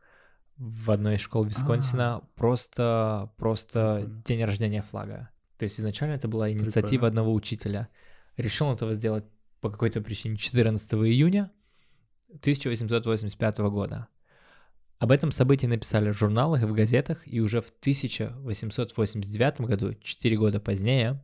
в 0.58 0.90
одной 0.92 1.16
из 1.16 1.22
школ 1.22 1.44
Висконсина 1.44 2.22
просто, 2.36 3.32
просто 3.38 3.98
Прикольно. 3.98 4.24
день 4.26 4.44
рождения 4.44 4.82
флага. 4.82 5.30
То 5.58 5.64
есть 5.64 5.80
изначально 5.80 6.14
это 6.14 6.28
была 6.28 6.52
инициатива 6.52 6.82
Прикольно. 6.82 7.08
одного 7.08 7.34
учителя. 7.34 7.90
Решил 8.38 8.68
он 8.68 8.76
этого 8.76 8.94
сделать 8.94 9.26
по 9.62 9.70
какой-то 9.70 10.02
причине 10.02 10.38
14 10.38 10.94
июня 10.94 11.52
1885 12.30 13.58
года. 13.60 14.08
Об 14.98 15.12
этом 15.12 15.32
событии 15.32 15.68
написали 15.68 16.12
в 16.12 16.18
журналах 16.18 16.64
и 16.64 16.66
в 16.66 16.74
газетах, 16.74 17.28
и 17.28 17.40
уже 17.40 17.62
в 17.62 17.70
1889 17.70 19.62
году, 19.62 19.94
4 19.94 20.38
года 20.38 20.60
позднее, 20.60 21.24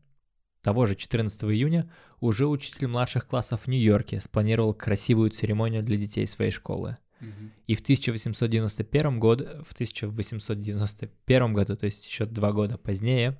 того 0.62 0.86
же 0.86 0.96
14 0.96 1.44
июня, 1.46 1.92
уже 2.20 2.48
учитель 2.48 2.88
младших 2.88 3.28
классов 3.28 3.62
в 3.64 3.68
Нью-Йорке 3.68 4.20
спланировал 4.20 4.74
красивую 4.74 5.32
церемонию 5.32 5.84
для 5.84 5.98
детей 5.98 6.28
своей 6.28 6.52
школы. 6.52 6.98
Мгм. 7.20 7.52
И 7.68 7.76
в 7.76 7.82
1891 7.82 9.20
году, 9.20 9.46
в 9.64 9.74
1891 9.74 11.54
году, 11.54 11.78
то 11.78 11.86
есть 11.86 12.06
еще 12.06 12.26
два 12.26 12.52
года 12.52 12.78
позднее, 12.78 13.40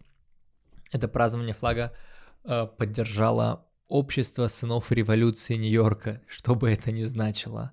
это 0.92 1.08
празднование 1.08 1.54
флага 1.54 1.94
э, 2.44 2.68
поддержало 2.78 3.66
общество 3.88 4.48
сынов 4.48 4.92
революции 4.92 5.56
Нью-Йорка, 5.56 6.22
что 6.28 6.56
бы 6.56 6.70
это 6.72 6.92
ни 6.92 7.04
значило. 7.04 7.72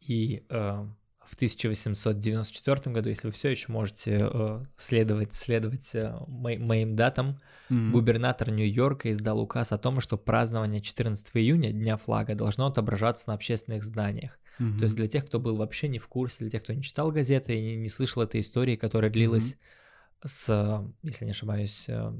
И 0.00 0.44
э, 0.50 0.86
в 1.24 1.34
1894 1.36 2.94
году, 2.94 3.08
если 3.08 3.28
вы 3.28 3.32
все 3.32 3.48
еще 3.50 3.72
можете 3.72 4.18
э, 4.20 4.64
следовать, 4.76 5.32
следовать 5.32 5.94
э, 5.94 6.14
мо- 6.26 6.58
моим 6.58 6.96
датам, 6.96 7.40
Мгм. 7.70 7.92
губернатор 7.92 8.50
Нью-Йорка 8.50 9.10
издал 9.10 9.40
указ 9.40 9.72
о 9.72 9.78
том, 9.78 10.00
что 10.00 10.18
празднование 10.18 10.82
14 10.82 11.30
июня, 11.38 11.72
Дня 11.72 11.96
флага, 11.96 12.34
должно 12.34 12.66
отображаться 12.66 13.28
на 13.28 13.34
общественных 13.34 13.82
зданиях. 13.84 14.38
Мгм. 14.58 14.78
То 14.78 14.84
есть 14.84 14.96
для 14.96 15.08
тех, 15.08 15.24
кто 15.24 15.40
был 15.40 15.56
вообще 15.56 15.88
не 15.88 15.98
в 15.98 16.06
курсе, 16.08 16.36
для 16.40 16.50
тех, 16.50 16.62
кто 16.62 16.74
не 16.74 16.82
читал 16.82 17.10
газеты 17.10 17.56
и 17.56 17.62
не, 17.62 17.76
не 17.76 17.88
слышал 17.88 18.22
этой 18.22 18.40
истории, 18.42 18.76
которая 18.76 19.10
длилась 19.10 19.56
с, 20.22 20.46
э, 20.48 20.86
если 21.02 21.24
не 21.24 21.30
ошибаюсь, 21.30 21.86
э, 21.88 22.12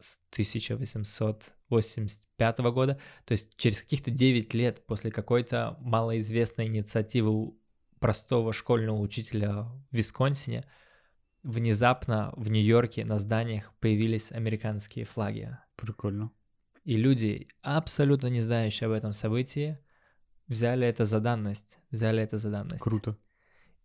с 0.00 0.18
1885 0.32 2.58
года, 2.58 2.98
то 3.24 3.32
есть 3.32 3.56
через 3.56 3.82
каких-то 3.82 4.10
9 4.10 4.54
лет 4.54 4.84
после 4.86 5.10
какой-то 5.10 5.76
малоизвестной 5.80 6.66
инициативы 6.66 7.54
простого 8.00 8.52
школьного 8.52 9.00
учителя 9.00 9.62
в 9.62 9.82
Висконсине, 9.90 10.64
внезапно 11.42 12.32
в 12.36 12.50
Нью-Йорке 12.50 13.04
на 13.04 13.18
зданиях 13.18 13.72
появились 13.80 14.32
американские 14.32 15.04
флаги. 15.04 15.56
Прикольно. 15.76 16.32
И 16.84 16.96
люди, 16.96 17.48
абсолютно 17.62 18.26
не 18.26 18.40
знающие 18.40 18.88
об 18.88 18.92
этом 18.92 19.12
событии, 19.12 19.78
взяли 20.48 20.86
это 20.86 21.04
за 21.04 21.20
данность. 21.20 21.78
Взяли 21.90 22.22
это 22.22 22.38
за 22.38 22.50
данность. 22.50 22.82
Круто. 22.82 23.16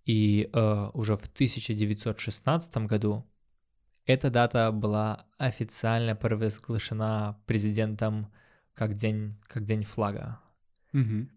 И 0.06 0.50
э, 0.52 0.90
уже 0.94 1.16
в 1.16 1.28
1916 1.28 2.78
году 2.88 3.29
эта 4.10 4.30
дата 4.30 4.72
была 4.72 5.28
официально 5.38 6.16
провозглашена 6.16 7.40
президентом 7.46 8.32
как 8.74 8.96
день, 8.96 9.36
как 9.48 9.66
день 9.66 9.84
флага. 9.84 10.40
Мгм. 10.94 11.30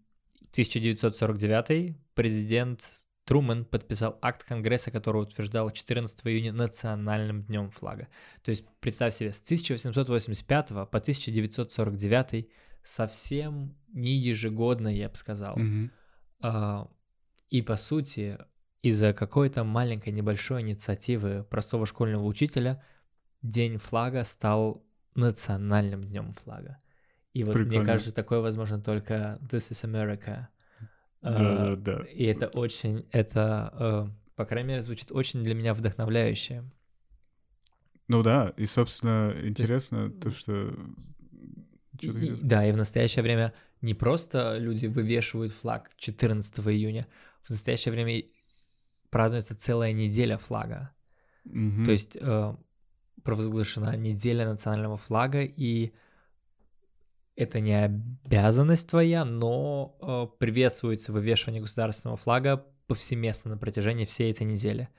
1949 0.51 1.95
президент 2.15 2.91
Трумэн 3.25 3.65
подписал 3.65 4.17
акт 4.21 4.43
Конгресса, 4.43 4.91
который 4.91 5.21
утверждал 5.21 5.69
14 5.69 6.27
июня 6.27 6.51
национальным 6.51 7.43
днем 7.43 7.69
флага. 7.69 8.07
То 8.41 8.51
есть 8.51 8.65
представь 8.79 9.13
себе, 9.13 9.31
с 9.31 9.41
1885 9.41 10.89
по 10.89 10.99
1949 10.99 12.49
совсем 12.83 13.75
не 13.93 14.17
ежегодно, 14.17 14.87
я 14.87 15.09
бы 15.09 15.15
сказал. 15.15 15.55
А, 16.41 16.87
И 17.49 17.61
по 17.61 17.75
сути, 17.77 18.37
из-за 18.83 19.13
какой-то 19.13 19.63
маленькой 19.63 20.11
небольшой 20.13 20.61
инициативы 20.61 21.43
простого 21.49 21.85
школьного 21.87 22.25
учителя 22.25 22.83
День 23.41 23.77
флага 23.77 24.23
стал 24.23 24.85
национальным 25.15 26.03
днем 26.03 26.33
флага. 26.33 26.77
И 27.33 27.43
вот 27.43 27.55
мне 27.55 27.65
Прикольно. 27.65 27.85
кажется, 27.85 28.13
такое 28.13 28.39
возможно 28.41 28.79
только 28.81 29.39
This 29.49 29.71
is 29.71 29.83
America. 29.89 30.47
Да, 31.21 31.75
да, 31.75 31.75
да. 31.77 32.03
И 32.05 32.25
это 32.25 32.47
очень, 32.47 33.05
это, 33.11 33.73
э, 33.79 34.07
по 34.35 34.45
крайней 34.45 34.67
мере, 34.69 34.81
звучит 34.81 35.11
очень 35.11 35.41
для 35.43 35.55
меня 35.55 35.73
вдохновляюще. 35.73 36.63
Ну 38.09 38.21
да, 38.21 38.53
и, 38.57 38.65
собственно, 38.65 39.33
интересно 39.43 40.11
то, 40.11 40.29
что... 40.29 40.73
И- 42.01 42.05
Чё 42.07 42.13
ты 42.13 42.25
и- 42.25 42.31
да, 42.41 42.65
и 42.67 42.71
в 42.73 42.77
настоящее 42.77 43.23
время 43.23 43.53
не 43.81 43.93
просто 43.93 44.57
люди 44.57 44.87
вывешивают 44.87 45.53
флаг 45.53 45.91
14 45.97 46.73
июня, 46.73 47.07
в 47.43 47.49
настоящее 47.49 47.93
время 47.93 48.21
празднуется 49.13 49.55
целая 49.55 49.93
неделя 49.93 50.37
флага. 50.37 50.91
Мгм. 51.45 51.85
То 51.85 51.91
есть 51.91 52.17
э, 52.19 52.55
провозглашена 53.23 53.95
неделя 53.95 54.45
национального 54.47 54.97
флага, 54.97 55.43
и 55.43 55.93
это 57.35 57.59
не 57.59 57.73
обязанность 57.73 58.89
твоя, 58.89 59.23
но 59.25 59.95
э, 60.01 60.37
приветствуется 60.39 61.11
вывешивание 61.11 61.61
государственного 61.61 62.17
флага 62.17 62.65
повсеместно 62.87 63.51
на 63.51 63.57
протяжении 63.57 64.05
всей 64.05 64.31
этой 64.31 64.43
недели. 64.43 64.89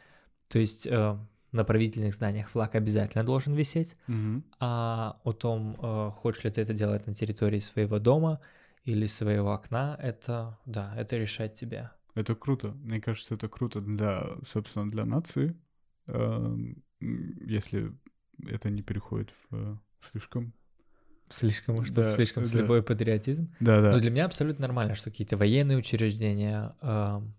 То 0.49 0.59
есть 0.59 0.87
э, 0.87 1.19
на 1.53 1.65
правительных 1.65 2.15
зданиях 2.15 2.51
флаг 2.51 2.75
обязательно 2.75 3.25
должен 3.25 3.55
висеть, 3.55 3.97
Мгм. 4.07 4.45
а 4.61 5.21
о 5.25 5.33
том, 5.33 5.77
э, 5.81 6.11
хочешь 6.15 6.45
ли 6.45 6.51
ты 6.51 6.63
это 6.63 6.73
делать 6.73 7.07
на 7.07 7.15
территории 7.15 7.61
своего 7.61 7.99
дома 7.99 8.41
или 8.85 9.07
своего 9.07 9.53
окна, 9.53 9.99
это, 10.01 10.59
да, 10.67 10.95
это 10.97 11.17
решать 11.17 11.55
тебе. 11.55 11.91
Это 12.15 12.35
круто. 12.35 12.73
Мне 12.73 13.01
кажется, 13.01 13.35
это 13.35 13.49
круто 13.49 13.81
для, 13.81 14.37
собственно, 14.47 14.91
для 14.91 15.05
нации, 15.05 15.57
если 17.01 17.93
это 18.47 18.71
не 18.71 18.83
переходит 18.83 19.33
в 19.51 19.57
э, 19.57 19.77
слишком... 20.11 20.53
Слишком, 21.31 21.85
что, 21.85 21.95
Да, 21.95 22.11
слишком 22.11 22.45
да. 22.45 22.49
слепой 22.51 22.83
патриотизм. 22.83 23.53
Да-да. 23.61 23.93
Но 23.93 23.99
для 24.01 24.11
меня 24.11 24.27
абсолютно 24.27 24.63
нормально, 24.67 24.95
что 24.95 25.11
какие-то 25.11 25.37
военные 25.37 25.79
учреждения... 25.79 26.77
эм, 26.83 27.35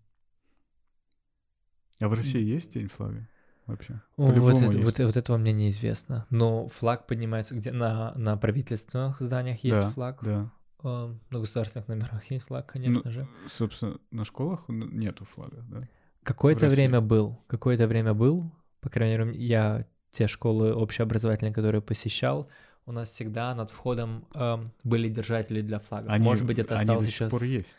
А 1.99 2.07
в 2.09 2.13
России 2.13 2.41
есть 2.41 2.73
День 2.73 2.87
флага 2.87 3.27
вообще? 3.67 4.01
о, 4.17 4.31
вот, 4.31 4.57
это- 4.57 4.71
есть. 4.71 4.83
вот, 4.83 4.99
вот 4.99 5.17
этого 5.17 5.37
мне 5.37 5.53
неизвестно. 5.53 6.25
Но 6.29 6.67
флаг 6.67 7.07
поднимается 7.07 7.55
где 7.55 7.71
на, 7.71 8.13
на 8.15 8.37
правительственных 8.37 9.21
зданиях 9.21 9.63
есть 9.63 9.75
Да, 9.81 9.91
флаг. 9.91 10.19
Да. 10.23 10.51
Эм, 10.83 11.19
на 11.29 11.39
государственных 11.39 11.87
номерах 11.87 12.23
есть 12.31 12.45
флаг, 12.45 12.65
Ну, 12.75 12.81
конечно 12.81 13.11
же. 13.11 13.27
собственно, 13.47 13.97
на 14.11 14.25
школах 14.25 14.65
нету 14.67 15.25
флага, 15.25 15.63
да? 15.69 15.87
Какое-то 16.23 16.67
время 16.67 17.01
был. 17.01 17.39
Какое-то 17.47 17.87
время 17.87 18.13
был. 18.13 18.51
По 18.81 18.89
крайней 18.89 19.17
мере, 19.25 19.37
я 19.39 19.85
те 20.11 20.27
школы 20.27 20.73
общеобразовательные, 20.73 21.53
которые 21.53 21.81
посещал, 21.81 22.49
у 22.85 22.91
нас 22.91 23.09
всегда 23.09 23.53
над 23.55 23.69
входом 23.71 24.27
эм, 24.35 24.71
были 24.83 25.09
держатели 25.09 25.61
для 25.61 25.79
флага. 25.79 26.11
Они, 26.11 26.23
Может 26.23 26.45
быть, 26.45 26.59
это 26.59 26.75
они 26.75 26.81
осталось 26.83 27.05
до 27.05 27.11
сих 27.11 27.29
пор 27.31 27.41
с- 27.41 27.45
есть. 27.45 27.77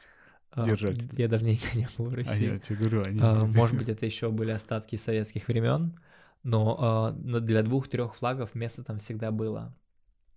а, 0.50 0.64
держатели. 0.64 1.08
Я 1.20 1.28
давненько 1.28 1.76
не 1.78 1.88
был 1.96 2.06
в 2.06 2.12
А 2.14 2.16
России. 2.16 2.52
я 2.52 2.58
тебе 2.58 2.76
говорю, 2.76 3.02
они... 3.04 3.20
А, 3.22 3.46
Может 3.46 3.76
быть, 3.78 3.88
это 3.88 4.04
еще 4.04 4.30
были 4.30 4.50
остатки 4.50 4.96
советских 4.96 5.46
времен, 5.48 5.98
но 6.42 6.76
а, 6.78 7.12
для 7.12 7.62
двух-трех 7.62 8.16
флагов 8.16 8.54
место 8.54 8.82
там 8.84 8.98
всегда 8.98 9.30
было. 9.30 9.74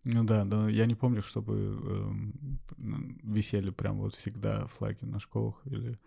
Ну 0.03 0.23
да, 0.23 0.45
но 0.45 0.69
я 0.69 0.85
не 0.85 0.95
помню, 0.95 1.21
чтобы 1.21 1.53
м, 2.77 3.19
висели 3.23 3.69
прям 3.69 3.99
вот 3.99 4.15
всегда 4.15 4.65
флаги 4.67 5.03
на 5.05 5.19
школах 5.19 5.61
или... 5.65 5.99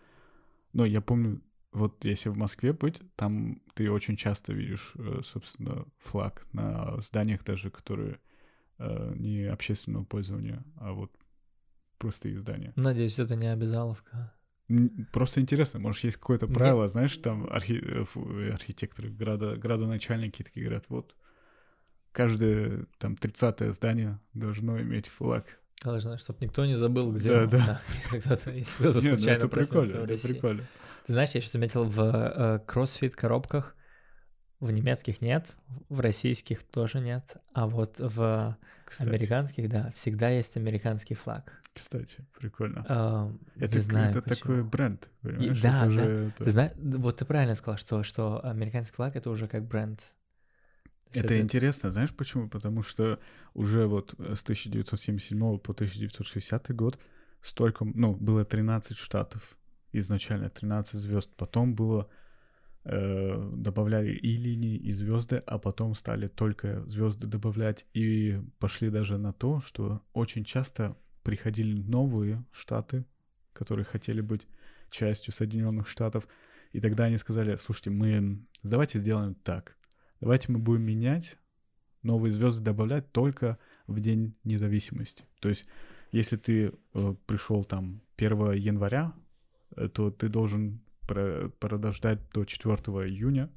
Но 0.73 0.85
я 0.87 1.01
помню, 1.01 1.43
вот 1.73 2.05
если 2.05 2.31
в 2.31 2.37
Москве 2.37 2.73
быть, 2.73 3.01
там 3.17 3.61
ты 3.75 3.91
очень 3.91 4.17
часто 4.17 4.53
видишь, 4.55 4.93
э, 4.97 5.21
собственно, 5.23 5.85
флаг 5.99 6.47
на 6.53 7.01
зданиях 7.01 7.45
даже, 7.45 7.71
которые 7.71 8.19
э, 8.79 9.15
не 9.17 9.45
общественного 9.45 10.05
пользования, 10.05 10.65
а 10.77 10.93
вот 10.93 11.13
простые 11.99 12.39
здания. 12.39 12.73
Надеюсь, 12.77 13.19
это 13.19 13.37
не 13.37 13.47
обязаловка. 13.53 14.33
Просто 15.13 15.41
интересно, 15.43 15.81
может, 15.81 16.05
есть 16.05 16.17
какое-то 16.17 16.47
правило, 16.49 16.89
знаешь, 16.89 17.17
там 17.19 17.45
архи- 17.47 17.83
э, 17.83 18.05
э, 18.15 18.53
архитекторы, 18.53 19.11
градо- 19.11 19.57
градоначальники 19.57 20.43
такие 20.43 20.65
говорят, 20.65 20.87
вот, 20.89 21.15
каждое 22.13 22.87
там 22.99 23.17
30 23.17 23.73
здание 23.75 24.19
должно 24.35 24.81
иметь 24.81 25.09
флаг. 25.09 25.45
Должно, 25.83 26.17
чтобы 26.19 26.39
никто 26.43 26.65
не 26.65 26.77
забыл, 26.77 27.13
где 27.13 27.29
Да, 27.31 27.43
он. 27.43 27.49
да. 27.49 27.81
Если 27.95 28.19
кто-то, 28.21 28.51
если 28.53 28.73
кто-то 28.75 29.01
Нет, 29.01 29.11
ну 29.13 29.17
случайно 29.17 29.39
это 29.39 29.49
прикольно, 29.49 30.01
в 30.01 30.11
это 30.11 30.29
прикольно. 30.29 30.63
Ты 31.07 31.13
знаешь, 31.13 31.31
я 31.31 31.39
еще 31.41 31.51
заметил 31.51 31.85
в 31.85 32.01
э, 32.01 32.59
кроссфит 32.65 33.17
коробках 33.17 33.75
в 34.61 34.71
немецких 34.71 35.21
нет, 35.21 35.57
в 35.89 35.99
российских 35.99 36.63
тоже 36.63 37.01
нет, 37.01 37.35
а 37.53 37.67
вот 37.67 37.97
в 37.99 38.57
Кстати, 38.85 39.09
американских, 39.09 39.69
да, 39.69 39.91
всегда 39.97 40.29
есть 40.29 40.57
американский 40.57 41.15
флаг. 41.15 41.61
кстати, 41.75 42.25
прикольно. 42.39 42.87
Эм, 42.89 43.41
Это, 43.57 43.81
знаю 43.81 44.11
это 44.11 44.23
почему. 44.23 44.39
такой 44.39 44.63
бренд, 44.63 45.11
понимаешь? 45.23 45.61
да, 45.61 45.69
это 45.79 45.81
да. 45.81 45.87
уже 45.89 46.01
это- 46.29 46.45
Ты 46.45 46.51
знаешь, 46.53 46.73
вот 46.77 47.17
ты 47.17 47.25
правильно 47.25 47.57
сказал, 47.57 47.77
что, 47.77 48.05
что 48.05 48.41
американский 48.47 48.95
флаг 48.95 49.17
это 49.17 49.31
уже 49.31 49.49
как 49.49 49.67
бренд. 49.67 50.01
Это 51.15 51.41
интересно, 51.41 51.91
знаешь 51.91 52.15
почему? 52.15 52.49
Потому 52.49 52.83
что 52.83 53.19
уже 53.55 53.87
вот 53.87 54.15
э, 54.19 54.35
с 54.35 54.43
1977 54.43 55.59
по 55.59 55.73
1960 55.73 56.75
год 56.75 56.99
столько, 57.41 57.85
ну, 57.85 58.15
было 58.15 58.45
13 58.45 58.97
штатов 58.97 59.57
изначально, 59.93 60.49
13 60.49 60.95
звезд. 60.95 61.31
Потом 61.37 61.75
было, 61.75 62.09
э, 62.85 63.51
добавляли 63.55 64.13
и 64.13 64.37
линии, 64.37 64.77
и 64.77 64.93
звезды, 64.93 65.37
а 65.47 65.59
потом 65.59 65.95
стали 65.95 66.29
только 66.29 66.85
звезды 66.87 67.27
добавлять. 67.27 67.87
И 67.95 68.41
пошли 68.59 68.91
даже 68.91 69.19
на 69.19 69.33
то, 69.33 69.61
что 69.61 70.03
очень 70.13 70.45
часто 70.45 70.97
приходили 71.23 71.81
новые 71.81 72.45
штаты, 72.53 73.05
которые 73.53 73.85
хотели 73.85 74.21
быть 74.21 74.47
частью 74.91 75.33
Соединенных 75.33 75.89
Штатов. 75.89 76.27
И 76.73 76.81
тогда 76.81 77.05
они 77.05 77.19
сказали, 77.19 77.57
слушайте, 77.57 77.91
мы 77.91 78.45
давайте 78.63 78.99
сделаем 78.99 79.35
так. 79.35 79.77
Давайте 80.23 80.53
мы 80.53 80.61
будем 80.61 80.83
менять, 80.83 81.37
новые 82.05 82.31
звезды 82.31 82.63
добавлять 82.63 83.11
только 83.11 83.59
в 83.89 83.99
День 83.99 84.37
независимости. 84.45 85.25
То 85.41 85.49
есть, 85.49 85.67
если 86.13 86.37
ты 86.37 86.73
э, 86.95 87.15
пришел 87.27 87.65
там 87.65 88.03
1 88.17 88.53
января, 88.53 89.15
э, 89.75 89.89
то 89.89 90.13
ты 90.13 90.29
должен 90.29 90.81
про- 91.09 91.49
подождать 91.59 92.21
до 92.33 92.45
4 92.45 92.77
июня, 93.09 93.51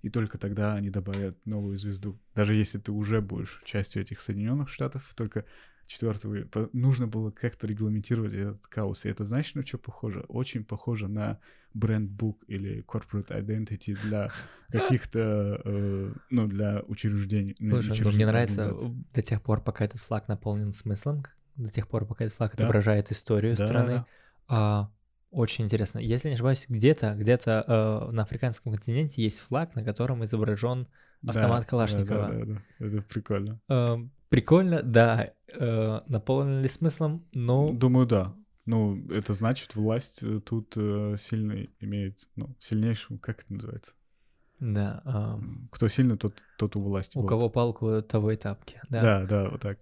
и 0.00 0.08
только 0.08 0.38
тогда 0.38 0.72
они 0.72 0.88
добавят 0.88 1.36
новую 1.44 1.76
звезду. 1.76 2.18
Даже 2.34 2.54
если 2.54 2.78
ты 2.78 2.92
уже 2.92 3.20
будешь 3.20 3.60
частью 3.66 4.00
этих 4.00 4.22
Соединенных 4.22 4.70
Штатов, 4.70 5.12
только 5.16 5.44
4 5.86 6.44
по- 6.46 6.68
нужно 6.72 7.06
было 7.06 7.30
как-то 7.30 7.66
регламентировать 7.66 8.32
этот 8.34 8.66
хаос. 8.70 9.04
И 9.04 9.08
это 9.08 9.24
знаешь, 9.24 9.54
на 9.54 9.64
что 9.64 9.78
похоже? 9.78 10.20
Очень 10.28 10.64
похоже 10.64 11.08
на 11.08 11.38
бренд-бук 11.74 12.44
или 12.48 12.82
corporate 12.84 13.28
identity 13.28 13.94
для 13.94 14.30
каких-то, 14.68 15.60
э, 15.64 16.12
ну, 16.30 16.46
для 16.48 16.80
учреждений. 16.86 17.54
Слушай, 17.58 17.70
ну, 17.70 17.78
учреждений 17.94 18.14
мне 18.16 18.26
нравится 18.26 18.62
организаций. 18.62 19.04
до 19.14 19.22
тех 19.22 19.42
пор, 19.42 19.60
пока 19.62 19.84
этот 19.84 20.00
флаг 20.00 20.28
наполнен 20.28 20.72
смыслом, 20.72 21.24
до 21.56 21.70
тех 21.70 21.88
пор, 21.88 22.04
пока 22.06 22.24
этот 22.24 22.36
флаг 22.36 22.54
Да. 22.56 22.64
отображает 22.64 23.12
историю 23.12 23.56
Да, 23.56 23.66
страны. 23.66 24.04
А, 24.48 24.90
очень 25.30 25.64
интересно. 25.64 25.98
Если 25.98 26.28
не 26.28 26.34
ошибаюсь, 26.34 26.66
где-то, 26.68 27.14
где-то 27.14 27.64
э, 28.08 28.10
на 28.12 28.22
африканском 28.22 28.72
континенте 28.72 29.22
есть 29.22 29.40
флаг, 29.40 29.74
на 29.74 29.84
котором 29.84 30.24
изображен 30.24 30.86
автомат 31.26 31.62
да, 31.62 31.66
Калашникова. 31.68 32.18
Да, 32.28 32.44
да, 32.44 32.44
да, 32.78 32.86
это 32.86 33.02
прикольно. 33.02 33.60
Э, 33.68 33.96
прикольно, 34.28 34.82
да. 34.82 35.32
Э, 35.48 36.00
наполнен 36.06 36.62
ли 36.62 36.68
смыслом? 36.68 37.24
Ну, 37.32 37.72
Думаю, 37.72 38.06
да. 38.06 38.34
Ну, 38.64 39.08
это 39.10 39.32
значит, 39.34 39.76
власть 39.76 40.22
э, 40.22 40.40
тут 40.40 40.72
э, 40.76 41.16
сильный 41.18 41.70
имеет, 41.80 42.28
ну, 42.34 42.54
сильнейшую, 42.58 43.18
как 43.20 43.42
это 43.42 43.52
называется? 43.54 43.92
да. 44.58 45.02
М, 45.04 45.68
Кто 45.70 45.86
сильный, 45.88 46.16
тот, 46.16 46.42
тот 46.56 46.76
у 46.76 46.80
власти. 46.80 47.16
у 47.18 47.20
вот. 47.20 47.28
кого 47.28 47.50
палку, 47.50 48.00
того 48.02 48.32
и 48.32 48.36
тапки. 48.36 48.80
Да. 48.88 49.00
Да, 49.02 49.26
да, 49.26 49.48
вот 49.50 49.60
так. 49.60 49.78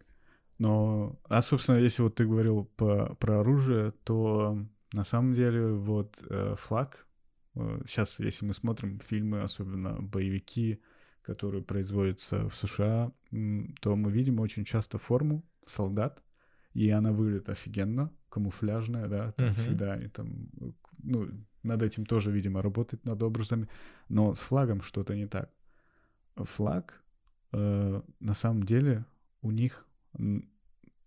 Но, 0.58 1.18
а, 1.28 1.42
собственно, 1.42 1.76
если 1.76 2.02
вот 2.02 2.16
ты 2.16 2.26
говорил 2.26 2.64
по, 2.76 3.14
про 3.20 3.40
оружие, 3.40 3.92
то 4.04 4.58
на 4.92 5.04
самом 5.04 5.32
деле 5.34 5.72
вот 5.72 6.22
э, 6.28 6.56
флаг, 6.58 7.06
сейчас, 7.86 8.18
если 8.18 8.44
мы 8.46 8.52
смотрим 8.52 8.98
фильмы, 8.98 9.42
особенно 9.42 10.00
боевики, 10.02 10.80
которые 11.24 11.62
производятся 11.62 12.48
в 12.48 12.54
США, 12.54 13.10
то 13.80 13.96
мы 13.96 14.12
видим 14.12 14.40
очень 14.40 14.64
часто 14.64 14.98
форму 14.98 15.42
солдат, 15.66 16.22
и 16.74 16.90
она 16.90 17.12
выглядит 17.12 17.48
офигенно, 17.48 18.12
камуфляжная, 18.28 19.08
да, 19.08 19.32
там 19.32 19.46
Мгм. 19.46 19.54
всегда 19.56 19.92
они 19.94 20.08
там, 20.08 20.50
э, 20.60 20.70
ну, 21.02 21.28
над 21.62 21.82
этим 21.82 22.04
тоже, 22.04 22.30
видимо, 22.30 22.62
работают, 22.62 23.04
над 23.04 23.22
образами, 23.22 23.68
но 24.08 24.34
с 24.34 24.38
флагом 24.40 24.82
что-то 24.82 25.14
не 25.14 25.26
так. 25.26 25.50
Флаг, 26.36 27.02
э, 27.52 28.02
на 28.20 28.34
самом 28.34 28.64
деле, 28.64 29.04
у 29.40 29.50
них 29.50 29.86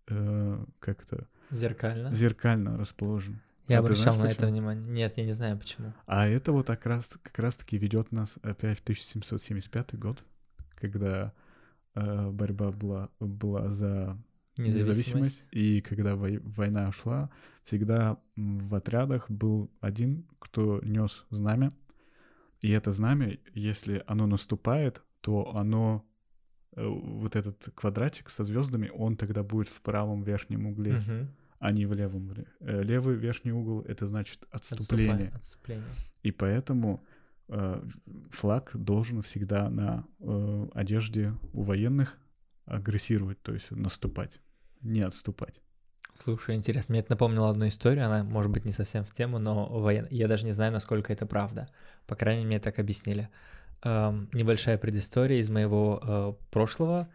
э, 0.07 0.65
как 0.79 1.03
это 1.03 1.27
Зеркально. 1.51 2.13
зеркально 2.13 2.77
расположен. 2.77 3.41
Я 3.67 3.77
А 3.77 3.79
обращал 3.79 4.15
знаешь, 4.15 4.19
на 4.19 4.31
это 4.31 4.35
почему? 4.45 4.51
внимание. 4.51 4.89
Нет, 4.89 5.17
я 5.17 5.25
не 5.25 5.31
знаю 5.33 5.57
почему. 5.57 5.93
А 6.05 6.27
это 6.27 6.51
вот 6.51 6.67
как 6.67 6.85
раз, 6.85 7.05
как 7.21 7.37
раз 7.39 7.55
таки 7.57 7.77
ведет 7.77 8.11
нас 8.11 8.37
опять 8.41 8.79
в 8.79 8.83
1775 8.83 9.97
год, 9.99 10.23
когда 10.75 11.33
э, 11.95 12.29
борьба 12.31 12.71
была, 12.71 13.09
была 13.19 13.71
за 13.71 14.17
независимость, 14.57 15.43
и 15.51 15.81
когда 15.81 16.15
вой- 16.15 16.39
война 16.39 16.91
шла, 16.91 17.29
всегда 17.63 18.17
в 18.35 18.73
отрядах 18.75 19.29
был 19.29 19.69
один, 19.81 20.25
кто 20.39 20.79
нес 20.83 21.25
знамя, 21.29 21.69
и 22.61 22.71
это 22.71 22.91
знамя, 22.91 23.37
если 23.53 24.03
оно 24.07 24.25
наступает, 24.27 25.03
то 25.21 25.55
оно 25.55 26.05
э, 26.75 26.85
вот 26.87 27.35
этот 27.35 27.69
квадратик 27.75 28.29
со 28.29 28.43
звездами, 28.43 28.89
он 28.93 29.15
тогда 29.17 29.43
будет 29.43 29.67
в 29.67 29.81
правом 29.81 30.23
верхнем 30.23 30.67
угле, 30.67 30.93
Мгм. 30.93 31.27
А 31.59 31.71
не 31.71 31.85
в 31.85 31.93
левом. 31.93 32.33
Э, 32.59 32.83
Левый 32.83 33.15
верхний 33.15 33.51
угол 33.51 33.81
это 33.81 34.07
значит 34.07 34.43
Отступай- 34.51 34.79
отступление. 34.81 35.31
Отступление. 35.35 35.85
И 36.23 36.31
поэтому 36.31 37.03
э, 37.49 37.83
флаг 38.31 38.71
должен 38.73 39.21
всегда 39.21 39.69
на 39.69 40.05
э, 40.19 40.67
одежде 40.73 41.33
у 41.53 41.63
военных 41.63 42.17
агрессировать, 42.65 43.41
то 43.41 43.53
есть 43.53 43.71
наступать, 43.71 44.39
не 44.81 45.01
отступать. 45.01 45.61
Слушай, 46.23 46.55
интересно, 46.55 46.93
мне 46.93 47.01
это 47.01 47.11
напомнило 47.11 47.49
одну 47.49 47.67
историю, 47.67 48.05
она, 48.05 48.23
может 48.23 48.51
быть, 48.51 48.65
не 48.65 48.71
совсем 48.71 49.05
в 49.05 49.13
тему, 49.13 49.37
но 49.39 49.67
воен- 49.69 50.07
я 50.09 50.27
даже 50.27 50.45
не 50.45 50.51
знаю, 50.51 50.71
насколько 50.73 51.13
это 51.13 51.25
правда. 51.25 51.69
По 52.07 52.15
крайней 52.15 52.43
мере, 52.45 52.59
так 52.59 52.79
объяснили. 52.79 53.29
Эм, 53.83 54.27
небольшая 54.33 54.77
предыстория 54.79 55.39
из 55.39 55.49
моего 55.49 56.01
э, 56.03 56.33
прошлого. 56.51 57.07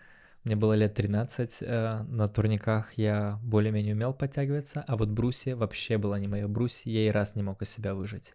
Мне 0.45 0.57
было 0.57 0.73
лет 0.73 0.95
13, 0.95 1.59
э, 1.61 2.03
на 2.09 2.27
турниках 2.29 2.95
я 2.99 3.39
более-менее 3.45 3.95
умел 3.95 4.13
подтягиваться, 4.13 4.83
а 4.87 4.97
вот 4.97 5.09
брусья 5.09 5.55
вообще 5.55 5.99
было 5.99 6.17
не 6.17 6.27
мое. 6.29 6.49
Брусья 6.49 6.91
я 6.91 7.07
и 7.07 7.11
раз 7.11 7.37
не 7.37 7.43
мог 7.43 7.63
из 7.63 7.71
себя 7.71 7.95
выжить. 7.95 8.35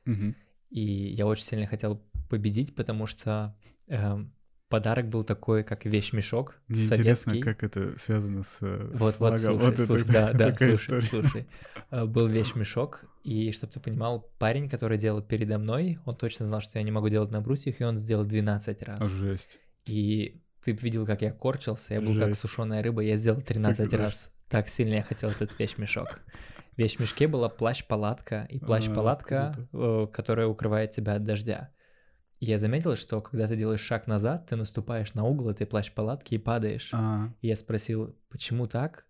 И 0.69 0.81
я 0.81 1.25
очень 1.27 1.45
сильно 1.45 1.65
хотел 1.67 2.01
победить, 2.29 2.75
потому 2.75 3.07
что 3.07 3.55
эм, 3.87 4.33
подарок 4.67 5.07
был 5.07 5.23
такой, 5.23 5.63
как 5.63 5.85
вещмешок 5.85 6.55
Мне 6.67 6.79
советский. 6.79 7.01
интересно, 7.31 7.39
как 7.41 7.63
это 7.63 7.97
связано 7.97 8.43
с 8.43 8.57
э, 8.61 8.91
Вот, 8.95 9.15
с 9.15 9.19
вот, 9.19 9.39
слушай, 9.39 9.67
это 9.73 9.85
слушай, 9.85 10.03
так- 10.05 10.13
да, 10.37 10.51
да, 10.51 10.57
слушай, 10.57 10.73
история. 10.99 11.07
слушай. 11.07 11.47
Э, 11.89 12.03
Был 12.05 12.27
вещмешок, 12.27 13.05
и 13.23 13.51
чтобы 13.53 13.71
ты 13.71 13.79
понимал, 13.79 14.29
парень, 14.39 14.69
который 14.69 14.97
делал 14.97 15.21
передо 15.21 15.57
мной, 15.57 15.99
он 16.05 16.15
точно 16.17 16.45
знал, 16.45 16.59
что 16.59 16.79
я 16.79 16.83
не 16.83 16.91
могу 16.91 17.07
делать 17.07 17.31
на 17.31 17.39
брусьях, 17.39 17.79
и 17.79 17.85
он 17.85 17.97
сделал 17.97 18.25
12 18.25 18.81
раз. 18.83 19.01
Жесть. 19.09 19.59
И 19.85 20.41
ты 20.63 20.71
видел, 20.71 21.05
как 21.05 21.21
я 21.21 21.31
корчился, 21.31 21.93
я 21.95 22.01
был 22.01 22.17
как 22.19 22.29
Жесть. 22.29 22.41
сушеная 22.41 22.81
рыба, 22.83 23.01
я 23.01 23.15
сделал 23.17 23.41
13 23.41 23.89
знаешь. 23.89 23.93
раз. 24.03 24.31
Так 24.49 24.67
сильно 24.69 24.95
я 24.95 25.03
хотел 25.03 25.29
этот 25.29 25.57
вещмешок. 25.59 26.19
В 26.75 26.79
вещмешке 26.79 27.27
была 27.27 27.49
плащ-палатка, 27.49 28.45
и 28.49 28.59
плащ-палатка, 28.59 29.53
э, 29.73 30.07
которая 30.13 30.47
укрывает 30.47 30.91
тебя 30.91 31.13
от 31.15 31.23
дождя. 31.23 31.71
Я 32.39 32.59
заметил, 32.59 32.95
что 32.95 33.19
когда 33.21 33.47
ты 33.47 33.55
делаешь 33.55 33.81
шаг 33.81 34.05
назад, 34.05 34.45
ты 34.47 34.55
наступаешь 34.55 35.13
на 35.15 35.23
угол 35.23 35.49
этой 35.49 35.65
плащ-палатки 35.65 36.35
и 36.35 36.37
падаешь. 36.37 36.89
А, 36.93 37.29
И 37.41 37.47
я 37.47 37.55
спросил, 37.55 38.15
почему 38.29 38.67
так? 38.67 39.05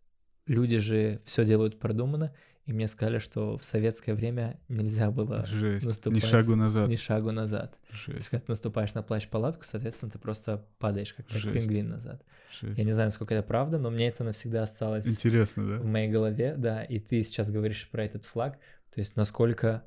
Люди 0.48 0.80
же 0.80 1.22
все 1.26 1.46
делают 1.46 1.80
продуманно, 1.80 2.34
и 2.66 2.74
мне 2.74 2.88
сказали, 2.88 3.20
что 3.20 3.58
в 3.58 3.64
советское 3.64 4.14
время 4.14 4.60
нельзя 4.68 5.10
было 5.10 5.46
Жесть. 5.46 5.86
Ни 5.86 5.90
наступать 5.90 6.26
шагу 6.26 6.56
назад. 6.56 6.90
ни 6.90 6.98
шагу 6.98 7.32
назад. 7.32 7.72
То 7.72 7.94
есть, 7.94 8.06
Жесть. 8.06 8.30
когда 8.30 8.46
ты 8.46 8.52
наступаешь 8.52 8.94
на 8.94 9.04
плащ-палатку, 9.04 9.64
соответственно, 9.64 10.12
ты 10.12 10.20
просто 10.20 10.66
падаешь, 10.78 11.14
как, 11.14 11.28
как 11.28 11.38
Жесть. 11.38 11.54
пингвин 11.54 11.90
назад. 11.90 12.24
Жесть. 12.60 12.78
Я 12.78 12.84
не 12.84 12.92
знаю, 12.92 13.08
насколько 13.08 13.34
это 13.36 13.48
правда, 13.48 13.78
но 13.80 13.90
мне 13.90 14.10
это 14.10 14.26
навсегда 14.26 14.64
осталось 14.64 15.08
Интересно, 15.08 15.64
в 15.64 15.70
да? 15.70 15.88
моей 15.88 16.10
голове, 16.10 16.56
да, 16.58 16.84
и 16.84 17.00
ты 17.00 17.24
сейчас 17.24 17.50
говоришь 17.52 17.88
про 17.90 18.04
этот 18.04 18.26
флаг, 18.26 18.60
то 18.94 19.00
есть 19.00 19.16
насколько, 19.16 19.84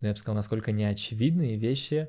ну, 0.00 0.08
я 0.08 0.14
бы 0.14 0.18
сказал, 0.18 0.36
насколько 0.36 0.72
неочевидные 0.72 1.56
вещи 1.56 2.08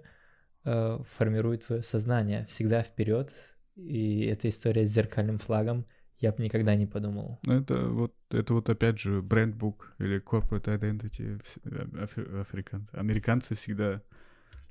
э, 0.63 0.99
формируют 1.17 1.65
твое 1.65 1.83
сознание 1.83 2.45
всегда 2.47 2.83
вперед, 2.83 3.31
и 3.75 4.25
эта 4.25 4.47
история 4.47 4.85
с 4.85 4.91
зеркальным 4.91 5.39
флагом, 5.39 5.85
я 6.19 6.31
бы 6.31 6.43
никогда 6.43 6.75
не 6.75 6.85
подумал. 6.85 7.39
Ну, 7.43 7.53
это 7.53 7.87
вот, 7.87 8.13
это 8.29 8.53
вот 8.53 8.69
опять 8.69 8.99
же 8.99 9.21
брендбук 9.21 9.93
или 9.99 10.21
corporate 10.21 10.65
identity 10.65 11.41
э, 11.63 12.03
афри- 12.03 12.41
африканцы. 12.41 12.93
Американцы 12.93 13.55
всегда 13.55 14.01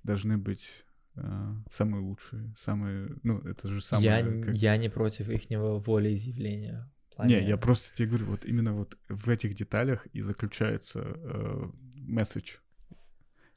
должны 0.03 0.37
быть 0.39 0.71
э, 1.17 1.55
самые 1.71 2.03
лучшие, 2.03 2.55
самые, 2.59 3.17
ну, 3.23 3.39
это 3.41 3.69
же 3.69 3.81
самое... 3.81 4.41
я, 4.41 4.45
как- 4.45 4.55
я 4.55 4.77
не 4.77 4.89
против 4.91 5.29
ихнего 5.29 5.79
волеизъявления. 5.81 6.91
в 7.11 7.13
Не, 7.23 7.35
плане- 7.35 7.49
я 7.49 7.57
просто 7.57 7.97
тебе 7.97 8.09
говорю, 8.09 8.27
вот 8.27 8.45
именно 8.45 8.75
вот 8.75 8.99
в 9.09 9.29
этих 9.29 9.55
деталях 9.55 10.07
и 10.13 10.21
заключается 10.21 11.19
месседж. 11.95 12.57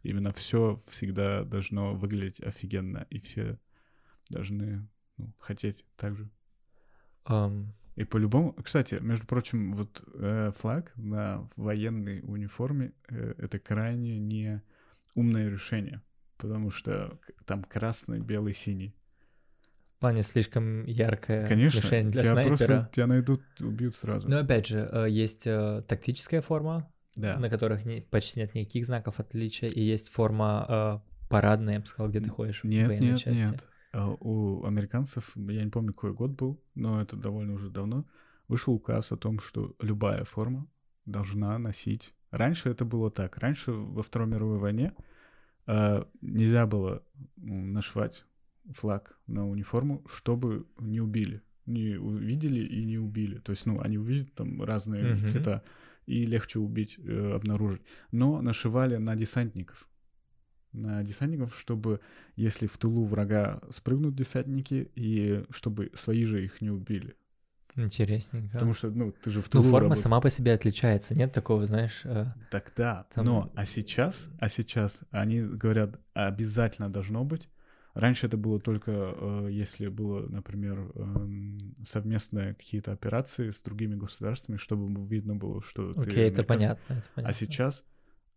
Именно 0.04 0.32
все 0.32 0.82
всегда 0.88 1.44
должно 1.44 1.94
выглядеть 1.94 2.42
офигенно, 2.42 3.06
и 3.12 3.20
все 3.20 3.60
должны 4.30 4.88
ну, 5.18 5.32
хотеть 5.38 5.86
так 5.96 6.16
же. 6.18 6.30
Ам, 7.26 7.74
И 8.02 8.04
по-любому, 8.04 8.54
кстати, 8.54 8.98
между 9.00 9.28
прочим, 9.28 9.74
вот 9.74 10.04
э, 10.16 10.52
флаг 10.58 10.92
на 10.96 11.48
военной 11.56 12.22
униформе 12.24 12.94
э, 13.10 13.36
это 13.38 13.60
крайне 13.60 14.18
не 14.18 14.64
умное 15.14 15.48
решение, 15.52 16.02
потому 16.38 16.72
что 16.72 17.20
там 17.46 17.64
красный, 17.64 18.20
белый, 18.20 18.54
синий. 18.54 18.96
в 19.98 20.00
плане 20.00 20.24
слишком 20.24 20.84
яркое 20.86 21.48
Конечно, 21.48 21.78
решение 21.78 22.12
для 22.12 22.22
тебя 22.24 22.32
снайпера. 22.32 22.58
просто 22.58 22.90
тебя 22.92 23.06
найдут, 23.06 23.44
убьют 23.60 23.96
сразу. 23.96 24.28
Но 24.28 24.40
опять 24.40 24.66
же, 24.66 24.90
э, 24.92 25.06
есть 25.08 25.46
э, 25.46 25.84
тактическая 25.88 26.42
форма, 26.42 26.92
да. 27.16 27.38
на 27.38 27.52
которых 27.52 27.86
не- 27.86 28.02
почти 28.02 28.40
нет 28.40 28.56
никаких 28.56 28.88
знаков 28.88 29.20
отличия, 29.20 29.70
и 29.70 29.80
есть 29.80 30.10
форма 30.10 31.04
э, 31.08 31.28
парадная, 31.30 31.76
я 31.76 31.80
бы 31.82 31.86
сказал, 31.86 32.10
где 32.10 32.20
ты 32.20 32.30
ходишь 32.32 32.62
в 32.62 32.68
Нет, 32.68 32.88
военной 32.88 33.10
нет, 33.12 33.20
части. 33.20 33.42
нет. 33.42 33.68
А 33.94 34.10
У 34.20 34.64
американцев, 34.66 35.32
я 35.36 35.64
не 35.64 35.70
помню, 35.70 35.94
какой 35.94 36.14
год 36.14 36.32
был, 36.32 36.62
но 36.76 37.02
это 37.02 37.18
довольно 37.18 37.54
уже 37.54 37.70
давно, 37.70 38.06
вышел 38.48 38.74
указ 38.74 39.12
о 39.12 39.18
том, 39.18 39.40
что 39.40 39.76
любая 39.80 40.24
форма 40.24 40.68
должна 41.06 41.58
носить. 41.58 42.14
Раньше 42.32 42.70
это 42.70 42.86
было 42.86 43.12
так. 43.12 43.38
Раньше 43.38 43.72
во 43.72 44.02
Второй 44.02 44.30
мировой 44.30 44.60
войне 44.60 44.94
э, 45.68 46.06
нельзя 46.22 46.66
было 46.66 47.04
нашивать 47.36 48.26
флаг 48.72 49.20
на 49.28 49.48
униформу, 49.48 50.04
чтобы 50.08 50.66
не 50.80 51.02
убили. 51.02 51.42
Не 51.66 51.96
увидели 51.98 52.66
и 52.66 52.86
не 52.86 52.98
убили. 52.98 53.40
То 53.40 53.52
есть, 53.52 53.66
ну, 53.66 53.82
они 53.82 53.98
увидят 53.98 54.34
там 54.34 54.64
разные 54.64 55.16
Мгм. 55.16 55.26
цвета, 55.26 55.64
и 56.06 56.26
легче 56.26 56.60
убить, 56.60 56.98
э, 56.98 57.34
обнаружить. 57.34 57.82
Но 58.12 58.42
нашивали 58.42 58.98
на 58.98 59.16
десантников. 59.16 59.88
На 60.74 61.04
десантников, 61.04 61.58
чтобы, 61.58 62.00
если 62.36 62.66
в 62.68 62.78
тылу 62.78 63.06
врага 63.06 63.62
спрыгнут 63.72 64.16
десантники, 64.16 64.90
и 64.96 65.44
чтобы 65.52 65.92
свои 65.96 66.24
же 66.24 66.44
их 66.44 66.62
не 66.62 66.70
убили. 66.70 67.16
Интересненько. 67.76 68.54
Потому 68.54 68.74
что, 68.74 68.90
ну, 68.90 69.12
ты 69.12 69.30
же 69.32 69.42
в 69.42 69.46
ну, 69.46 69.52
тылу 69.52 69.64
форма 69.64 69.80
работаешь. 69.82 70.04
сама 70.04 70.20
по 70.22 70.30
себе 70.30 70.54
отличается. 70.54 71.16
Нет 71.16 71.32
такого, 71.34 71.66
знаешь, 71.66 72.02
э, 72.04 72.26
Тогда, 72.50 73.08
Там- 73.14 73.26
но, 73.26 73.52
а 73.56 73.66
сейчас, 73.66 74.30
а 74.40 74.50
сейчас 74.50 75.04
они 75.12 75.42
говорят, 75.42 76.00
обязательно 76.14 76.90
должно 76.90 77.24
быть. 77.24 77.50
Раньше 77.94 78.28
это 78.28 78.38
было 78.38 78.60
только, 78.60 78.92
э, 78.92 79.48
если 79.52 79.88
было, 79.88 80.26
например, 80.28 80.92
эм, 80.96 81.58
совместные 81.84 82.54
какие-то 82.56 82.94
операции 82.94 83.50
с 83.50 83.62
другими 83.62 83.96
государствами, 83.96 84.56
чтобы 84.58 85.06
видно 85.08 85.36
было, 85.36 85.62
что 85.62 85.94
ты 85.94 86.00
окей, 86.02 86.28
это 86.30 86.42
американец. 86.42 86.48
понятно, 86.48 86.94
это 86.94 87.02
А 87.02 87.16
понятно. 87.16 87.34
сейчас 87.34 87.84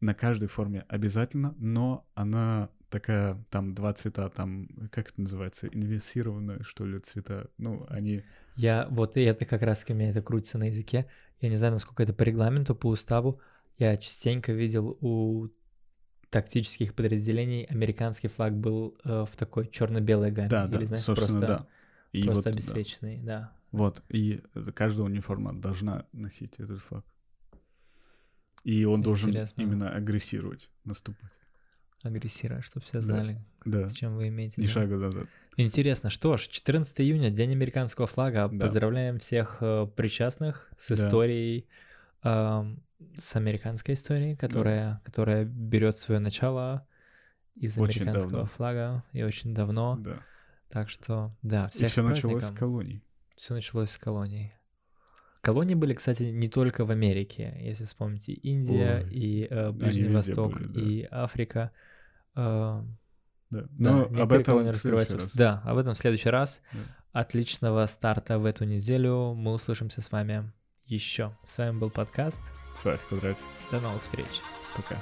на 0.05 0.15
каждой 0.15 0.49
форме 0.49 0.85
обязательно, 0.89 1.55
но 1.59 2.07
она 2.15 2.69
такая, 2.91 3.43
там 3.51 3.75
два 3.75 3.93
цвета, 3.95 4.29
там, 4.29 4.69
как 4.93 5.11
это 5.11 5.21
называется, 5.21 5.67
инверсированные, 5.67 6.63
что 6.63 6.85
ли, 6.85 7.01
цвета. 7.01 7.49
Ну, 7.59 7.87
они... 7.89 8.23
Я 8.55 8.87
вот 8.91 9.17
и 9.17 9.23
это 9.23 9.47
как 9.47 9.63
раз 9.63 9.85
у 9.89 9.95
меня 9.95 10.11
это 10.11 10.23
крутится 10.23 10.59
на 10.59 10.65
языке. 10.65 11.07
Я 11.41 11.49
не 11.49 11.57
знаю, 11.57 11.73
насколько 11.73 12.03
это 12.03 12.13
по 12.13 12.23
регламенту, 12.23 12.75
по 12.75 12.89
уставу. 12.89 13.41
Я 13.79 13.97
частенько 13.97 14.53
видел 14.53 14.97
у 15.01 15.49
тактических 16.31 16.95
подразделений 16.95 17.65
американский 17.65 18.29
флаг 18.29 18.55
был 18.57 18.97
э, 19.05 19.25
в 19.25 19.37
такой 19.37 19.69
черно-белой 19.69 20.31
гамме. 20.31 20.51
Да, 20.51 20.67
или, 20.67 20.79
да, 20.79 20.87
знаешь, 20.87 21.05
собственно, 21.05 21.39
просто, 21.39 21.57
да. 21.63 21.67
И 22.13 22.23
просто 22.25 22.37
вот, 22.37 22.45
да. 22.45 22.51
обесцвеченный, 22.51 23.21
да. 23.23 23.53
Вот, 23.73 24.03
и 24.09 24.43
каждая 24.75 25.07
униформа 25.07 25.53
должна 25.53 26.07
носить 26.13 26.55
этот 26.59 26.81
флаг. 26.81 27.05
И 28.65 28.85
он 28.85 29.03
должен 29.03 29.31
Интересно. 29.31 29.63
именно 29.63 29.91
агрессировать, 29.91 30.69
наступать. 30.85 31.31
Агрессируя, 32.03 32.61
чтобы 32.61 32.85
все 32.85 32.99
Да. 32.99 33.03
знали, 33.03 33.41
Да, 33.65 33.89
с 33.89 33.93
чем 33.95 34.17
вы 34.17 34.29
имеете. 34.29 34.55
ни 34.61 34.67
дело. 34.67 34.75
шага 34.83 34.97
назад. 34.97 35.27
Интересно, 35.57 36.11
что 36.11 36.37
ж, 36.37 36.49
14 36.49 37.01
июня, 37.01 37.31
День 37.31 37.53
американского 37.53 38.07
флага. 38.07 38.49
Да. 38.51 38.65
Поздравляем 38.67 39.19
всех 39.21 39.59
э, 39.61 39.87
причастных 39.97 40.71
с 40.79 40.89
Да. 40.89 40.95
историей, 40.95 41.67
эм, 42.25 42.83
с 43.17 43.37
американской 43.37 43.95
историей, 43.95 44.35
которая, 44.37 45.01
которая 45.05 45.45
берет 45.45 45.97
свое 45.99 46.21
начало 46.21 46.87
из 47.55 47.79
Очень 47.79 48.03
американского 48.03 48.33
давно. 48.33 48.47
флага 48.49 49.05
и 49.13 49.23
очень 49.23 49.55
давно. 49.55 49.97
Да. 49.99 50.19
Так 50.71 50.91
что, 50.91 51.35
да, 51.43 51.67
И 51.69 51.77
всех 51.77 51.91
все 51.91 52.03
с 52.03 52.05
началось 52.09 52.45
с 52.45 52.51
колоний. 52.51 53.03
Все 53.37 53.55
началось 53.55 53.91
с 53.91 53.99
колоний. 53.99 54.53
Колонии 55.45 55.75
были, 55.75 55.95
кстати, 55.95 56.23
не 56.25 56.49
только 56.49 56.85
в 56.85 56.91
Америке, 56.91 57.57
если 57.61 57.85
вспомните, 57.85 58.33
Индия 58.33 59.03
Ой, 59.05 59.13
и 59.13 59.47
э, 59.49 59.71
Ближний 59.71 60.09
Восток 60.09 60.55
были, 60.55 60.67
да. 60.67 60.81
и 60.81 61.09
Африка. 61.11 61.71
Э, 62.35 62.83
Да. 63.51 63.61
да, 63.61 63.67
Но 63.79 64.03
об 64.05 64.13
некоторые 64.13 64.41
этом 64.41 64.75
следующий 64.79 65.15
раз. 65.17 65.31
Да, 65.35 65.63
об 65.65 65.77
этом 65.79 65.95
в 65.95 65.99
следующий 65.99 66.31
раз. 66.31 66.63
Да. 66.73 66.79
Отличного 67.13 67.87
старта 67.87 68.39
в 68.39 68.45
эту 68.47 68.65
неделю. 68.65 69.35
Мы 69.35 69.53
услышимся 69.53 70.01
с 70.01 70.11
вами 70.11 70.51
еще. 70.87 71.37
С 71.47 71.59
вами 71.59 71.79
был 71.79 71.91
подкаст. 71.91 72.43
Свай 72.81 72.97
в 72.97 73.07
квадрате. 73.09 73.41
До 73.71 73.81
новых 73.81 74.03
встреч. 74.03 74.27
Пока. 74.75 74.97